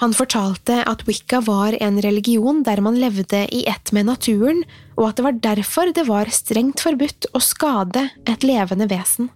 Han 0.00 0.12
fortalte 0.12 0.82
at 0.84 1.06
wicca 1.08 1.40
var 1.40 1.76
en 1.80 2.00
religion 2.04 2.60
der 2.66 2.82
man 2.84 2.98
levde 3.00 3.46
i 3.54 3.64
ett 3.68 3.92
med 3.96 4.10
naturen, 4.10 4.62
og 4.96 5.08
at 5.08 5.16
det 5.16 5.24
var 5.24 5.40
derfor 5.48 5.92
det 5.96 6.04
var 6.08 6.28
strengt 6.32 6.84
forbudt 6.84 7.30
å 7.32 7.40
skade 7.40 8.08
et 8.28 8.44
levende 8.44 8.88
vesen. 8.92 9.30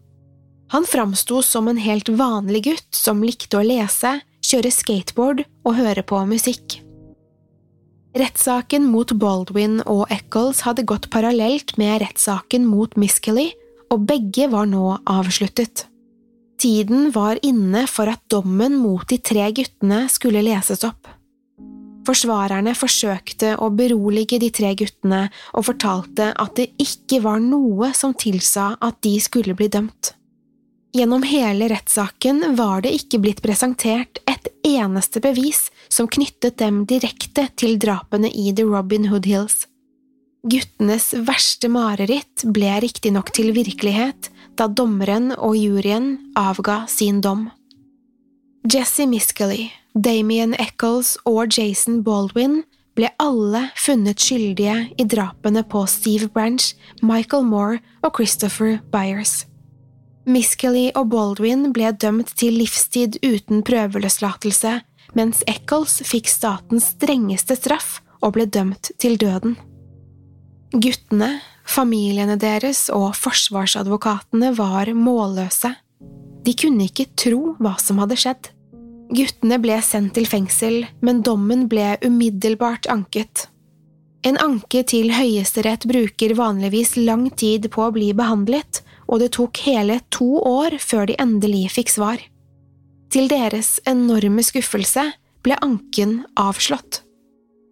Han 0.70 0.85
framsto 0.87 1.40
som 1.42 1.68
en 1.68 1.81
helt 1.81 2.12
vanlig 2.12 2.62
gutt 2.68 2.94
som 2.94 3.25
likte 3.25 3.59
å 3.59 3.64
lese, 3.66 4.20
kjøre 4.44 4.70
skateboard 4.70 5.42
og 5.64 5.77
høre 5.81 6.05
på 6.07 6.20
musikk. 6.29 6.79
Rettssaken 8.20 8.88
mot 8.90 9.12
Baldwin 9.18 9.81
og 9.87 10.11
Eccles 10.11 10.64
hadde 10.66 10.87
gått 10.87 11.09
parallelt 11.14 11.77
med 11.79 12.01
rettssaken 12.03 12.66
mot 12.66 12.96
Miskelly, 12.99 13.53
og 13.90 14.07
begge 14.07 14.46
var 14.51 14.68
nå 14.70 14.99
avsluttet. 15.11 15.89
Tiden 16.61 17.09
var 17.11 17.38
inne 17.42 17.87
for 17.88 18.11
at 18.12 18.20
dommen 18.29 18.75
mot 18.77 19.07
de 19.09 19.16
tre 19.16 19.46
guttene 19.57 20.03
skulle 20.12 20.42
leses 20.44 20.85
opp. 20.85 21.09
Forsvarerne 22.05 22.75
forsøkte 22.77 23.55
å 23.61 23.70
berolige 23.73 24.37
de 24.42 24.51
tre 24.53 24.75
guttene 24.77 25.23
og 25.57 25.64
fortalte 25.70 26.31
at 26.37 26.57
det 26.59 26.70
ikke 26.81 27.23
var 27.25 27.40
noe 27.40 27.94
som 27.96 28.12
tilsa 28.12 28.75
at 28.77 28.99
de 29.07 29.14
skulle 29.25 29.57
bli 29.57 29.70
dømt. 29.73 30.12
Gjennom 30.92 31.25
hele 31.25 31.70
rettssaken 31.70 32.57
var 32.59 32.85
det 32.85 32.92
ikke 32.99 33.23
blitt 33.23 33.40
presentert 33.44 34.20
et 34.29 34.51
eneste 34.66 35.23
bevis 35.25 35.68
som 35.88 36.11
knyttet 36.12 36.59
dem 36.61 36.83
direkte 36.90 37.46
til 37.57 37.79
drapene 37.81 38.29
i 38.29 38.51
The 38.53 38.66
Robin 38.68 39.09
Hood 39.09 39.29
Hills. 39.31 39.62
Guttenes 40.44 41.12
verste 41.25 41.68
mareritt 41.73 42.44
ble 42.53 42.75
riktignok 42.85 43.33
til 43.37 43.53
virkelighet 43.57 44.29
da 44.61 44.68
dommeren 44.68 45.33
og 45.38 45.57
juryen 45.57 46.18
avga 46.37 46.85
sin 46.88 47.23
dom. 47.25 47.49
Jesse 48.68 49.07
Miskelly, 49.09 49.70
Damien 49.94 50.53
Eccles 50.61 51.16
og 51.25 51.57
Jason 51.57 52.03
Baldwin 52.05 52.61
ble 52.99 53.09
alle 53.23 53.70
funnet 53.81 54.20
skyldige 54.20 54.75
i 55.01 55.07
drapene 55.09 55.62
på 55.64 55.87
Steve 55.88 56.29
Branch, 56.29 56.75
Michael 57.01 57.46
Moore 57.49 57.81
og 58.05 58.18
Christopher 58.18 58.83
Byers. 58.92 59.46
Miskelly 60.29 60.90
og 60.92 61.09
Baldwin 61.14 61.70
ble 61.73 61.94
dømt 61.96 62.35
til 62.37 62.59
livstid 62.61 63.16
uten 63.25 63.64
prøveløslatelse, 63.64 64.77
mens 65.16 65.40
Eccles 65.49 66.03
fikk 66.07 66.29
statens 66.29 66.92
strengeste 66.99 67.57
straff 67.57 68.03
og 68.20 68.37
ble 68.37 68.44
dømt 68.44 68.92
til 69.01 69.16
døden. 69.18 69.57
Guttene, 70.77 71.38
familiene 71.71 72.37
deres 72.41 72.89
og 72.95 73.13
forsvarsadvokatene 73.19 74.53
var 74.59 74.91
målløse. 74.97 75.75
De 76.45 76.55
kunne 76.57 76.89
ikke 76.89 77.11
tro 77.21 77.55
hva 77.61 77.77
som 77.81 78.01
hadde 78.03 78.19
skjedd. 78.19 78.51
Guttene 79.11 79.59
ble 79.63 79.79
sendt 79.83 80.15
til 80.17 80.29
fengsel, 80.31 80.85
men 81.03 81.23
dommen 81.27 81.67
ble 81.71 81.97
umiddelbart 82.07 82.87
anket. 82.93 83.49
En 84.27 84.37
anke 84.39 84.83
til 84.85 85.11
Høyesterett 85.17 85.87
bruker 85.89 86.37
vanligvis 86.37 86.95
lang 87.01 87.31
tid 87.41 87.71
på 87.73 87.87
å 87.87 87.95
bli 87.95 88.13
behandlet, 88.17 88.83
og 89.09 89.23
det 89.23 89.33
tok 89.39 89.63
hele 89.65 89.99
to 90.15 90.29
år 90.47 90.77
før 90.83 91.09
de 91.11 91.17
endelig 91.23 91.71
fikk 91.79 91.95
svar. 91.97 92.23
Til 93.11 93.27
deres 93.33 93.79
enorme 93.91 94.45
skuffelse 94.47 95.09
ble 95.43 95.57
anken 95.65 96.21
avslått. 96.39 97.01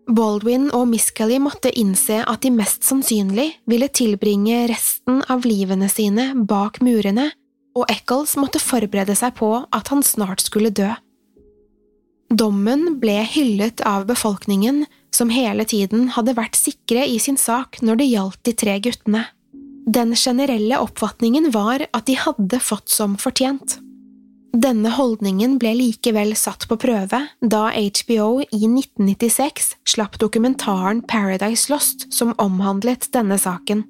Baldwin 0.08 0.70
og 0.72 0.86
Miskelly 0.88 1.36
måtte 1.42 1.70
innse 1.76 2.22
at 2.24 2.40
de 2.40 2.50
mest 2.54 2.86
sannsynlig 2.86 3.50
ville 3.68 3.90
tilbringe 3.92 4.62
resten 4.70 5.20
av 5.28 5.44
livene 5.44 5.90
sine 5.92 6.30
bak 6.48 6.80
murene, 6.84 7.28
og 7.76 7.84
Eccles 7.92 8.32
måtte 8.40 8.62
forberede 8.62 9.14
seg 9.18 9.36
på 9.36 9.50
at 9.68 9.90
han 9.92 10.00
snart 10.02 10.42
skulle 10.46 10.72
dø. 10.72 10.88
Dommen 12.28 12.98
ble 13.00 13.20
hyllet 13.24 13.80
av 13.88 14.06
befolkningen, 14.08 14.86
som 15.14 15.30
hele 15.32 15.64
tiden 15.68 16.10
hadde 16.16 16.36
vært 16.36 16.56
sikre 16.56 17.06
i 17.08 17.16
sin 17.20 17.38
sak 17.40 17.80
når 17.84 18.00
det 18.00 18.08
gjaldt 18.10 18.40
de 18.48 18.56
tre 18.64 18.76
guttene. 18.84 19.24
Den 19.88 20.12
generelle 20.16 20.80
oppfatningen 20.84 21.48
var 21.54 21.86
at 21.86 22.08
de 22.08 22.16
hadde 22.20 22.60
fått 22.60 22.92
som 22.92 23.16
fortjent. 23.20 23.78
Denne 24.56 24.88
holdningen 24.96 25.58
ble 25.60 25.74
likevel 25.76 26.32
satt 26.38 26.64
på 26.70 26.78
prøve 26.80 27.20
da 27.44 27.66
HBO 27.68 28.40
i 28.40 28.62
1996 28.64 29.74
slapp 29.92 30.16
dokumentaren 30.22 31.02
Paradise 31.04 31.68
Lost 31.68 32.06
som 32.14 32.32
omhandlet 32.40 33.10
denne 33.12 33.36
saken. 33.38 33.84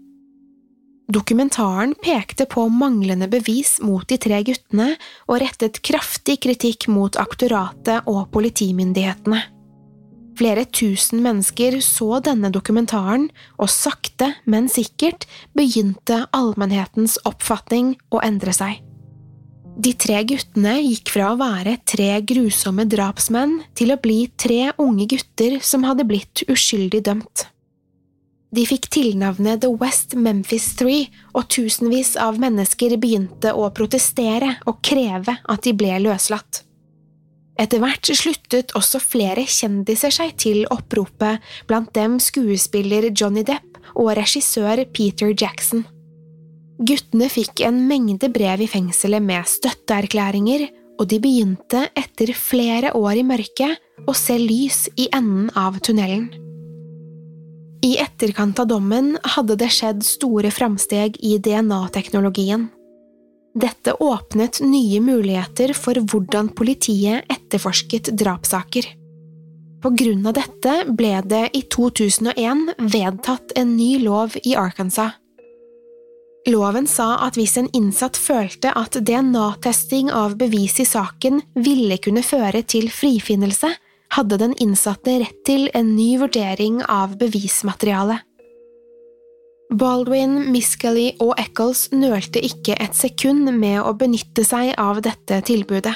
Dokumentaren 1.08 1.94
pekte 2.02 2.44
på 2.50 2.66
manglende 2.68 3.30
bevis 3.32 3.78
mot 3.80 4.04
de 4.10 4.18
tre 4.20 4.42
guttene 4.44 4.90
og 5.28 5.38
rettet 5.40 5.78
kraftig 5.86 6.40
kritikk 6.44 6.88
mot 6.92 7.16
aktoratet 7.16 8.10
og 8.10 8.26
politimyndighetene. 8.34 9.40
Flere 10.38 10.66
tusen 10.70 11.22
mennesker 11.24 11.80
så 11.82 12.20
denne 12.22 12.50
dokumentaren, 12.54 13.26
og 13.58 13.72
sakte, 13.72 14.34
men 14.46 14.68
sikkert 14.70 15.26
begynte 15.58 16.26
allmennhetens 16.36 17.16
oppfatning 17.26 17.96
å 18.14 18.22
endre 18.22 18.54
seg. 18.54 18.87
De 19.78 19.92
tre 19.94 20.24
guttene 20.26 20.72
gikk 20.82 21.12
fra 21.14 21.28
å 21.30 21.36
være 21.38 21.76
tre 21.86 22.10
grusomme 22.26 22.82
drapsmenn 22.90 23.60
til 23.78 23.92
å 23.94 24.00
bli 24.02 24.24
tre 24.34 24.72
unge 24.82 25.06
gutter 25.12 25.60
som 25.62 25.84
hadde 25.86 26.06
blitt 26.08 26.42
uskyldig 26.50 27.04
dømt. 27.06 27.44
De 28.50 28.64
fikk 28.66 28.88
tilnavnet 28.90 29.60
The 29.62 29.70
West 29.78 30.16
Memphis 30.18 30.72
Three, 30.80 31.10
og 31.36 31.46
tusenvis 31.52 32.16
av 32.18 32.40
mennesker 32.42 32.96
begynte 32.98 33.52
å 33.54 33.68
protestere 33.76 34.56
og 34.66 34.80
kreve 34.82 35.36
at 35.44 35.62
de 35.68 35.74
ble 35.76 35.92
løslatt. 36.08 36.64
Etter 37.58 37.82
hvert 37.82 38.10
sluttet 38.18 38.74
også 38.78 38.98
flere 39.02 39.44
kjendiser 39.46 40.14
seg 40.14 40.34
til 40.42 40.64
oppropet, 40.74 41.38
blant 41.70 41.92
dem 41.94 42.16
skuespiller 42.22 43.10
Johnny 43.12 43.44
Depp 43.46 43.78
og 43.94 44.14
regissør 44.18 44.82
Peter 44.94 45.34
Jackson. 45.34 45.84
Guttene 46.78 47.26
fikk 47.26 47.64
en 47.66 47.80
mengde 47.88 48.28
brev 48.30 48.62
i 48.62 48.68
fengselet 48.70 49.24
med 49.24 49.46
støtteerklæringer, 49.50 50.68
og 50.98 51.08
de 51.10 51.18
begynte 51.22 51.84
etter 51.98 52.30
flere 52.34 52.92
år 52.98 53.18
i 53.18 53.24
mørket 53.26 54.06
å 54.06 54.14
se 54.14 54.36
lys 54.38 54.86
i 54.98 55.08
enden 55.14 55.50
av 55.58 55.78
tunnelen. 55.82 56.28
I 57.82 57.94
etterkant 58.02 58.58
av 58.58 58.70
dommen 58.70 59.12
hadde 59.36 59.54
det 59.58 59.70
skjedd 59.74 60.02
store 60.06 60.50
framsteg 60.54 61.18
i 61.22 61.36
DNA-teknologien. 61.42 62.66
Dette 63.58 63.94
åpnet 64.02 64.60
nye 64.62 65.00
muligheter 65.02 65.74
for 65.74 65.98
hvordan 65.98 66.50
politiet 66.54 67.26
etterforsket 67.30 68.12
drapssaker. 68.18 68.86
På 69.82 69.94
grunn 69.94 70.26
av 70.26 70.34
dette 70.38 70.74
ble 70.98 71.14
det 71.26 71.44
i 71.54 71.62
2001 71.70 72.74
vedtatt 72.94 73.54
en 73.58 73.76
ny 73.78 73.96
lov 74.02 74.34
i 74.42 74.54
Arkansas. 74.58 75.14
Loven 76.46 76.86
sa 76.86 77.16
at 77.26 77.36
hvis 77.36 77.56
en 77.58 77.68
innsatt 77.76 78.16
følte 78.16 78.70
at 78.78 78.94
DNA-testing 78.94 80.12
av 80.14 80.36
bevis 80.38 80.78
i 80.80 80.86
saken 80.86 81.42
ville 81.58 81.98
kunne 81.98 82.22
føre 82.22 82.62
til 82.62 82.88
frifinnelse, 82.94 83.72
hadde 84.14 84.38
den 84.40 84.54
innsatte 84.62 85.18
rett 85.20 85.42
til 85.44 85.68
en 85.76 85.92
ny 85.96 86.14
vurdering 86.20 86.80
av 86.88 87.18
bevismaterialet. 87.20 88.24
Baldwin, 89.68 90.46
Miskelly 90.48 91.10
og 91.20 91.34
Eccles 91.36 91.90
nølte 91.92 92.40
ikke 92.40 92.78
et 92.80 92.96
sekund 92.96 93.50
med 93.52 93.82
å 93.82 93.92
benytte 93.92 94.46
seg 94.46 94.72
av 94.80 95.02
dette 95.04 95.42
tilbudet. 95.44 95.92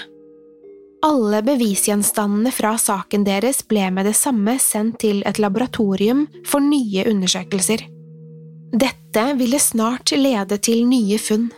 Alle 1.03 1.41
bevisgjenstandene 1.43 2.53
fra 2.55 2.77
saken 2.79 3.25
deres 3.27 3.65
ble 3.67 3.89
med 3.91 4.07
det 4.07 4.15
samme 4.15 4.59
sendt 4.63 5.01
til 5.03 5.25
et 5.27 5.41
laboratorium 5.43 6.27
for 6.47 6.63
nye 6.63 7.09
undersøkelser. 7.11 7.89
Dette 8.73 9.35
ville 9.37 9.59
snart 9.61 10.15
lede 10.17 10.57
til 10.65 10.87
nye 10.89 11.19
funn. 11.21 11.51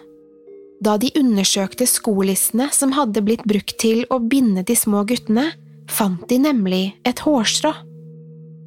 Da 0.82 0.96
de 0.98 1.12
undersøkte 1.14 1.86
skolissene 1.86 2.66
som 2.74 2.94
hadde 2.96 3.22
blitt 3.22 3.44
brukt 3.46 3.76
til 3.78 4.02
å 4.10 4.18
binde 4.18 4.64
de 4.66 4.74
små 4.76 5.04
guttene, 5.06 5.52
fant 5.86 6.24
de 6.28 6.40
nemlig 6.42 6.84
et 7.06 7.22
hårstrå. 7.22 7.70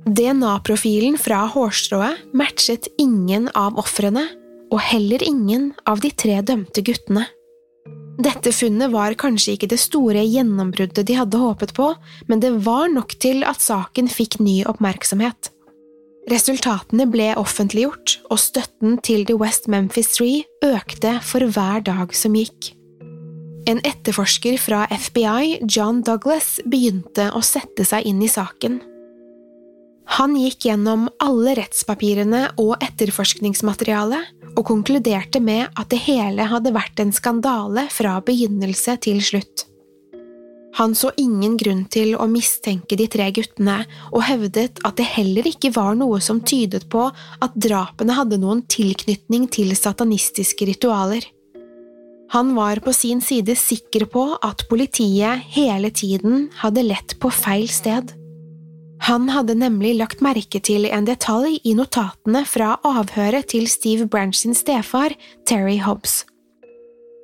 DNA-profilen 0.08 1.18
fra 1.20 1.42
hårstrået 1.52 2.32
matchet 2.32 2.88
ingen 2.98 3.50
av 3.52 3.76
ofrene, 3.82 4.24
og 4.72 4.80
heller 4.84 5.24
ingen 5.24 5.74
av 5.88 6.00
de 6.04 6.14
tre 6.16 6.40
dømte 6.44 6.84
guttene. 6.88 7.26
Dette 8.18 8.54
funnet 8.56 8.92
var 8.96 9.14
kanskje 9.20 9.58
ikke 9.58 9.70
det 9.76 9.82
store 9.84 10.24
gjennombruddet 10.24 11.06
de 11.06 11.20
hadde 11.20 11.38
håpet 11.42 11.76
på, 11.78 11.92
men 12.32 12.40
det 12.42 12.56
var 12.66 12.88
nok 12.96 13.14
til 13.20 13.44
at 13.46 13.62
saken 13.62 14.08
fikk 14.10 14.40
ny 14.40 14.62
oppmerksomhet. 14.72 15.52
Resultatene 16.28 17.06
ble 17.08 17.30
offentliggjort, 17.40 18.18
og 18.28 18.40
støtten 18.42 18.98
til 19.06 19.24
The 19.28 19.38
West 19.40 19.70
Memphis 19.72 20.10
Three 20.18 20.44
økte 20.66 21.18
for 21.24 21.46
hver 21.56 21.86
dag 21.88 22.12
som 22.16 22.36
gikk. 22.36 22.74
En 23.68 23.80
etterforsker 23.88 24.60
fra 24.60 24.86
FBI, 24.92 25.62
John 25.72 26.02
Douglas, 26.04 26.58
begynte 26.68 27.30
å 27.36 27.44
sette 27.44 27.88
seg 27.88 28.08
inn 28.08 28.20
i 28.24 28.32
saken. 28.32 28.82
Han 30.18 30.36
gikk 30.40 30.68
gjennom 30.70 31.08
alle 31.24 31.56
rettspapirene 31.60 32.44
og 32.64 32.76
etterforskningsmaterialet 32.84 34.54
og 34.58 34.64
konkluderte 34.68 35.40
med 35.44 35.68
at 35.80 35.92
det 35.92 36.00
hele 36.08 36.48
hadde 36.48 36.76
vært 36.76 37.04
en 37.04 37.16
skandale 37.16 37.88
fra 37.92 38.18
begynnelse 38.24 38.96
til 39.04 39.20
slutt. 39.24 39.68
Han 40.78 40.94
så 40.96 41.10
ingen 41.18 41.56
grunn 41.58 41.86
til 41.90 42.14
å 42.14 42.28
mistenke 42.30 42.98
de 43.00 43.08
tre 43.10 43.32
guttene, 43.34 43.80
og 44.12 44.22
hevdet 44.28 44.78
at 44.86 45.00
det 45.00 45.08
heller 45.16 45.48
ikke 45.50 45.72
var 45.74 45.98
noe 45.98 46.20
som 46.22 46.44
tydet 46.46 46.86
på 46.94 47.08
at 47.10 47.58
drapene 47.58 48.14
hadde 48.14 48.38
noen 48.44 48.62
tilknytning 48.70 49.48
til 49.50 49.74
satanistiske 49.78 50.70
ritualer. 50.70 51.26
Han 52.36 52.54
var 52.58 52.84
på 52.84 52.94
sin 52.94 53.24
side 53.24 53.56
sikker 53.58 54.06
på 54.12 54.28
at 54.44 54.68
politiet 54.70 55.48
hele 55.56 55.90
tiden 55.90 56.50
hadde 56.62 56.86
lett 56.86 57.18
på 57.24 57.32
feil 57.32 57.70
sted. 57.72 58.14
Han 59.08 59.30
hadde 59.32 59.56
nemlig 59.58 59.96
lagt 59.98 60.22
merke 60.26 60.60
til 60.62 60.86
en 60.90 61.08
detalj 61.08 61.62
i 61.64 61.76
notatene 61.78 62.44
fra 62.50 62.76
avhøret 62.86 63.50
til 63.54 63.70
Steve 63.72 64.10
Branch 64.10 64.36
sin 64.36 64.58
stefar, 64.58 65.16
Terry 65.48 65.78
Hobbs. 65.82 66.26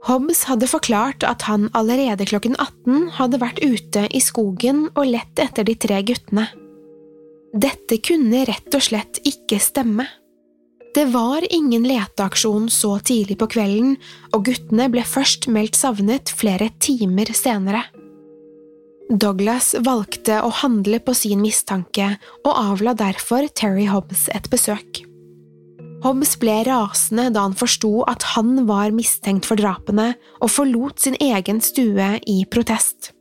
Hobbs 0.04 0.44
hadde 0.50 0.68
forklart 0.68 1.24
at 1.24 1.46
han 1.48 1.70
allerede 1.78 2.26
klokken 2.28 2.58
18 2.60 3.14
hadde 3.20 3.40
vært 3.40 3.62
ute 3.64 4.04
i 4.12 4.20
skogen 4.24 4.90
og 4.98 5.08
lett 5.08 5.40
etter 5.40 5.64
de 5.68 5.78
tre 5.80 6.02
guttene. 6.04 6.50
Dette 7.54 8.00
kunne 8.04 8.44
rett 8.50 8.76
og 8.76 8.84
slett 8.84 9.22
ikke 9.30 9.62
stemme. 9.64 10.08
Det 10.94 11.06
var 11.14 11.46
ingen 11.54 11.86
leteaksjon 11.88 12.68
så 12.70 12.98
tidlig 13.02 13.40
på 13.42 13.48
kvelden, 13.56 13.96
og 14.34 14.44
guttene 14.50 14.90
ble 14.94 15.06
først 15.08 15.48
meldt 15.50 15.78
savnet 15.80 16.30
flere 16.30 16.70
timer 16.84 17.32
senere. 17.34 17.86
Douglas 19.10 19.74
valgte 19.86 20.42
å 20.42 20.52
handle 20.64 21.00
på 21.04 21.16
sin 21.18 21.42
mistanke, 21.46 22.12
og 22.44 22.54
avla 22.54 22.94
derfor 22.98 23.48
Terry 23.56 23.88
Hobbs 23.90 24.28
et 24.34 24.50
besøk. 24.54 25.04
Hobbs 26.04 26.36
ble 26.36 26.58
rasende 26.68 27.30
da 27.32 27.46
han 27.46 27.56
forsto 27.56 28.04
at 28.12 28.26
han 28.34 28.66
var 28.68 28.92
mistenkt 28.92 29.48
for 29.48 29.60
drapene, 29.60 30.14
og 30.44 30.52
forlot 30.52 31.00
sin 31.06 31.16
egen 31.24 31.62
stue 31.64 32.10
i 32.28 32.44
protest. 32.52 33.14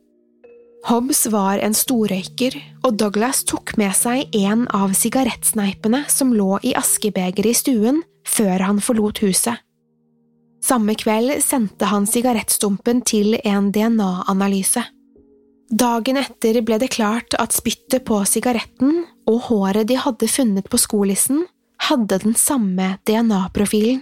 Hobbs 0.83 1.23
var 1.31 1.61
en 1.63 1.71
storrøyker, 1.71 2.57
og 2.83 2.97
Douglas 2.99 3.45
tok 3.47 3.77
med 3.79 3.95
seg 3.95 4.33
en 4.35 4.65
av 4.75 4.91
sigarettsneipene 4.99 6.03
som 6.11 6.33
lå 6.35 6.57
i 6.67 6.73
askebegeret 6.75 7.53
i 7.53 7.55
stuen, 7.55 8.01
før 8.27 8.65
han 8.67 8.83
forlot 8.83 9.23
huset. 9.23 9.63
Samme 10.63 10.95
kveld 10.99 11.37
sendte 11.43 11.87
han 11.87 12.07
sigarettstumpen 12.07 13.01
til 13.07 13.37
en 13.43 13.71
DNA-analyse. 13.75 14.83
Dagen 15.71 16.19
etter 16.19 16.59
ble 16.63 16.77
det 16.83 16.91
klart 16.93 17.35
at 17.39 17.55
spyttet 17.55 18.03
på 18.07 18.19
sigaretten 18.27 19.05
og 19.27 19.39
håret 19.47 19.87
de 19.87 19.97
hadde 19.99 20.29
funnet 20.29 20.67
på 20.71 20.79
skolissen, 20.79 21.45
hadde 21.89 22.19
den 22.23 22.35
samme 22.39 22.97
DNA-profilen. 23.07 24.01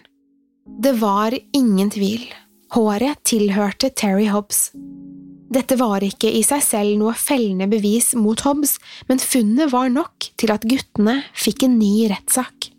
Det 0.81 0.93
var 1.01 1.33
ingen 1.53 1.89
tvil, 1.89 2.27
håret 2.75 3.23
tilhørte 3.27 3.89
Terry 3.89 4.27
Hobbs. 4.29 4.69
Dette 5.51 5.75
var 5.75 6.03
ikke 6.05 6.29
i 6.31 6.43
seg 6.47 6.61
selv 6.63 6.95
noe 7.01 7.15
fellende 7.17 7.67
bevis 7.71 8.13
mot 8.15 8.39
Hobbs, 8.45 8.77
men 9.09 9.19
funnet 9.19 9.73
var 9.73 9.89
nok 9.91 10.29
til 10.39 10.53
at 10.53 10.63
guttene 10.63 11.17
fikk 11.35 11.65
en 11.67 11.75
ny 11.81 12.07
rettssak. 12.13 12.69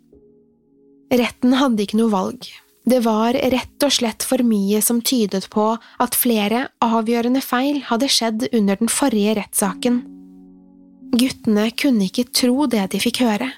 Retten 1.13 1.53
hadde 1.59 1.85
ikke 1.85 1.99
noe 1.99 2.13
valg. 2.13 2.47
Det 2.89 2.99
var 3.05 3.37
rett 3.37 3.85
og 3.85 3.93
slett 3.95 4.25
for 4.27 4.41
mye 4.43 4.81
som 4.83 5.03
tydet 5.05 5.45
på 5.53 5.67
at 5.77 6.17
flere 6.17 6.65
avgjørende 6.83 7.43
feil 7.43 7.83
hadde 7.87 8.09
skjedd 8.11 8.47
under 8.49 8.79
den 8.81 8.91
forrige 8.91 9.37
rettssaken. 9.37 10.01
Guttene 11.13 11.69
kunne 11.77 12.09
ikke 12.09 12.25
tro 12.33 12.65
det 12.67 12.89
de 12.91 12.99
fikk 13.03 13.21
høre. 13.23 13.51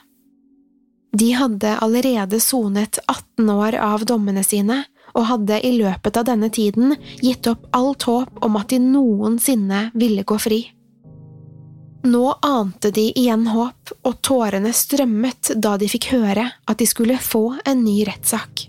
De 1.16 1.32
hadde 1.32 1.78
allerede 1.80 2.40
sonet 2.44 3.00
18 3.08 3.50
år 3.50 3.76
av 3.80 4.04
dommene 4.06 4.44
sine, 4.44 4.82
og 5.16 5.30
hadde 5.30 5.62
i 5.64 5.72
løpet 5.78 6.18
av 6.20 6.26
denne 6.28 6.50
tiden 6.52 6.96
gitt 7.24 7.48
opp 7.48 7.70
alt 7.78 8.04
håp 8.04 8.42
om 8.44 8.58
at 8.60 8.74
de 8.74 8.82
noensinne 8.84 9.90
ville 9.96 10.26
gå 10.28 10.36
fri. 10.44 10.60
Nå 12.06 12.26
ante 12.44 12.92
de 12.92 13.08
igjen 13.16 13.48
håp, 13.48 13.94
og 14.04 14.20
tårene 14.28 14.74
strømmet 14.76 15.54
da 15.56 15.78
de 15.80 15.88
fikk 15.90 16.12
høre 16.12 16.50
at 16.68 16.82
de 16.82 16.88
skulle 16.90 17.16
få 17.18 17.48
en 17.64 17.86
ny 17.86 18.02
rettssak. 18.10 18.68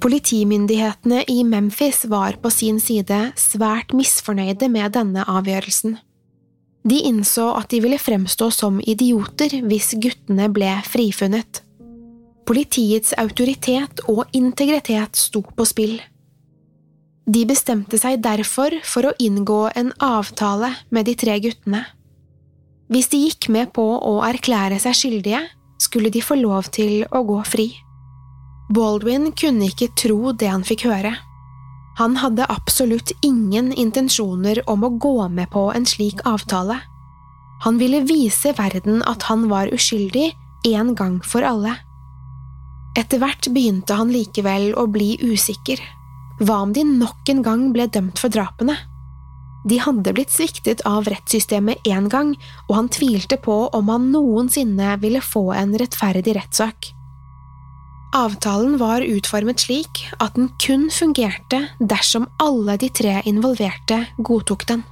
Politimyndighetene 0.00 1.24
i 1.28 1.42
Memphis 1.44 2.06
var 2.08 2.38
på 2.40 2.52
sin 2.54 2.78
side 2.80 3.18
svært 3.36 3.90
misfornøyde 3.92 4.70
med 4.72 4.94
denne 4.94 5.26
avgjørelsen. 5.28 5.98
De 6.86 7.00
innså 7.04 7.50
at 7.58 7.68
de 7.72 7.80
ville 7.84 7.98
fremstå 8.00 8.48
som 8.54 8.80
idioter 8.80 9.58
hvis 9.68 9.92
guttene 10.00 10.48
ble 10.52 10.70
frifunnet. 10.88 11.60
Politiets 12.48 13.12
autoritet 13.20 14.00
og 14.08 14.24
integritet 14.34 15.18
sto 15.18 15.42
på 15.44 15.66
spill. 15.68 15.98
De 17.30 17.44
bestemte 17.46 18.00
seg 18.00 18.22
derfor 18.24 18.74
for 18.82 19.06
å 19.06 19.14
inngå 19.22 19.68
en 19.76 19.92
avtale 20.02 20.72
med 20.90 21.06
de 21.06 21.14
tre 21.20 21.36
guttene. 21.44 21.84
Hvis 22.90 23.10
de 23.12 23.20
gikk 23.22 23.50
med 23.54 23.70
på 23.76 23.84
å 23.84 24.16
erklære 24.26 24.80
seg 24.82 24.96
skyldige, 24.98 25.44
skulle 25.80 26.10
de 26.10 26.24
få 26.24 26.40
lov 26.40 26.72
til 26.74 27.04
å 27.06 27.22
gå 27.28 27.38
fri. 27.46 27.68
Baldwin 28.70 29.30
kunne 29.36 29.68
ikke 29.70 29.92
tro 29.98 30.32
det 30.32 30.50
han 30.50 30.66
fikk 30.66 30.88
høre. 30.88 31.14
Han 32.00 32.16
hadde 32.16 32.46
absolutt 32.48 33.12
ingen 33.20 33.74
intensjoner 33.76 34.62
om 34.72 34.86
å 34.86 34.88
gå 34.96 35.28
med 35.28 35.50
på 35.52 35.66
en 35.76 35.84
slik 35.84 36.22
avtale. 36.24 36.78
Han 37.60 37.76
ville 37.76 38.00
vise 38.08 38.54
verden 38.56 39.02
at 39.04 39.26
han 39.28 39.50
var 39.50 39.68
uskyldig 39.68 40.30
en 40.70 40.94
gang 40.96 41.18
for 41.20 41.44
alle. 41.44 41.74
Etter 42.96 43.20
hvert 43.20 43.50
begynte 43.52 43.98
han 43.98 44.08
likevel 44.14 44.70
å 44.80 44.86
bli 44.88 45.18
usikker. 45.20 45.82
Hva 46.40 46.62
om 46.64 46.72
de 46.72 46.86
nok 46.88 47.28
en 47.28 47.42
gang 47.44 47.66
ble 47.74 47.84
dømt 47.92 48.22
for 48.22 48.32
drapene? 48.32 48.78
De 49.68 49.76
hadde 49.84 50.14
blitt 50.16 50.32
sviktet 50.32 50.80
av 50.88 51.04
rettssystemet 51.04 51.84
én 51.84 52.08
gang, 52.08 52.32
og 52.70 52.78
han 52.78 52.88
tvilte 52.88 53.36
på 53.36 53.58
om 53.76 53.92
han 53.92 54.08
noensinne 54.14 54.96
ville 55.04 55.20
få 55.20 55.50
en 55.52 55.76
rettferdig 55.76 56.32
rettssak. 56.40 56.94
Avtalen 58.12 58.78
var 58.78 59.04
utformet 59.06 59.62
slik 59.62 60.00
at 60.18 60.34
den 60.34 60.48
kun 60.58 60.88
fungerte 60.90 61.60
dersom 61.78 62.26
alle 62.42 62.74
de 62.82 62.88
tre 62.90 63.20
involverte 63.24 64.00
godtok 64.18 64.66
den. 64.66 64.82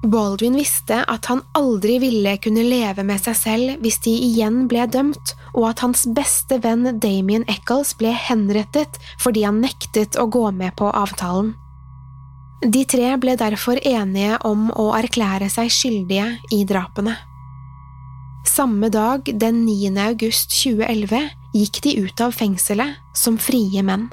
Baldwin 0.00 0.56
visste 0.56 1.02
at 1.12 1.26
han 1.28 1.42
aldri 1.52 1.98
ville 2.00 2.32
kunne 2.40 2.62
leve 2.64 3.04
med 3.04 3.20
seg 3.20 3.36
selv 3.36 3.82
hvis 3.84 4.00
de 4.06 4.14
igjen 4.16 4.62
ble 4.70 4.86
dømt, 4.88 5.34
og 5.52 5.66
at 5.74 5.82
hans 5.84 6.06
beste 6.16 6.56
venn 6.64 6.88
Damien 7.02 7.44
Eccles 7.52 7.92
ble 8.00 8.14
henrettet 8.16 8.96
fordi 9.20 9.44
han 9.44 9.60
nektet 9.60 10.16
å 10.16 10.24
gå 10.24 10.46
med 10.56 10.72
på 10.80 10.88
avtalen. 10.88 11.52
De 12.64 12.84
tre 12.88 13.12
ble 13.20 13.36
derfor 13.40 13.80
enige 13.84 14.38
om 14.48 14.70
å 14.72 14.90
erklære 14.96 15.48
seg 15.52 15.68
skyldige 15.72 16.30
i 16.56 16.64
drapene. 16.68 17.18
Samme 18.48 18.88
dag, 18.92 19.28
den 19.36 19.66
9. 19.66 19.92
august 20.00 20.52
2011, 20.62 21.28
gikk 21.56 21.82
de 21.84 21.96
ut 22.04 22.20
av 22.20 22.34
fengselet 22.36 22.98
som 23.16 23.38
frie 23.38 23.82
menn. 23.82 24.08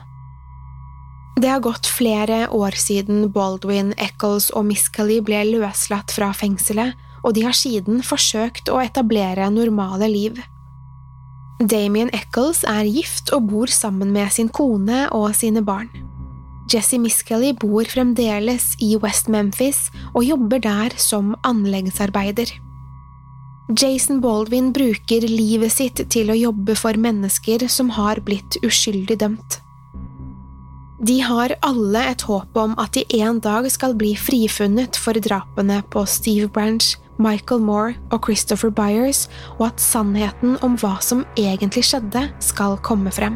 Det 1.38 1.52
har 1.52 1.62
gått 1.62 1.86
flere 1.86 2.47
år 2.50 2.73
siden 2.80 3.28
Baldwin, 3.30 3.93
Eccles 4.02 4.50
og 4.58 4.65
Miscally 4.65 5.19
ble 5.21 5.43
løslatt 5.52 6.10
fra 6.15 6.32
fengselet, 6.34 6.97
og 7.21 7.36
de 7.38 7.43
har 7.45 7.54
siden 7.54 8.02
forsøkt 8.06 8.71
å 8.73 8.80
etablere 8.82 9.50
normale 9.54 10.10
liv. 10.10 10.39
Damien 11.62 12.10
Eccles 12.13 12.63
er 12.69 12.89
gift 12.89 13.32
og 13.34 13.50
bor 13.52 13.69
sammen 13.69 14.12
med 14.13 14.34
sin 14.34 14.50
kone 14.50 15.06
og 15.13 15.34
sine 15.38 15.62
barn. 15.65 15.89
Jesse 16.67 16.97
Miscally 17.00 17.54
bor 17.56 17.88
fremdeles 17.88 18.73
i 18.84 18.95
West 19.00 19.30
Memphis 19.32 19.88
og 20.13 20.26
jobber 20.26 20.62
der 20.63 20.97
som 21.00 21.36
anleggsarbeider. 21.47 22.50
Jason 23.68 24.22
Baldwin 24.22 24.70
bruker 24.72 25.26
livet 25.28 25.74
sitt 25.76 26.00
til 26.14 26.30
å 26.32 26.36
jobbe 26.38 26.72
for 26.80 26.96
mennesker 26.96 27.66
som 27.68 27.90
har 27.98 28.22
blitt 28.24 28.56
uskyldig 28.64 29.18
dømt. 29.20 29.58
De 31.04 31.18
har 31.20 31.52
alle 31.68 32.06
et 32.14 32.24
håp 32.30 32.56
om 32.58 32.78
at 32.80 32.96
de 32.96 33.04
en 33.20 33.42
dag 33.44 33.68
skal 33.70 33.98
bli 34.00 34.14
frifunnet 34.16 34.96
for 34.96 35.20
drapene 35.20 35.82
på 35.92 36.06
Steve 36.08 36.48
Branch, 36.48 36.96
Michael 37.20 37.60
Moore 37.60 37.98
og 38.08 38.24
Christopher 38.30 38.72
Byers, 38.72 39.26
og 39.60 39.68
at 39.74 39.84
sannheten 39.84 40.56
om 40.64 40.80
hva 40.80 40.96
som 41.04 41.26
egentlig 41.36 41.90
skjedde, 41.92 42.24
skal 42.40 42.80
komme 42.88 43.12
frem. 43.12 43.36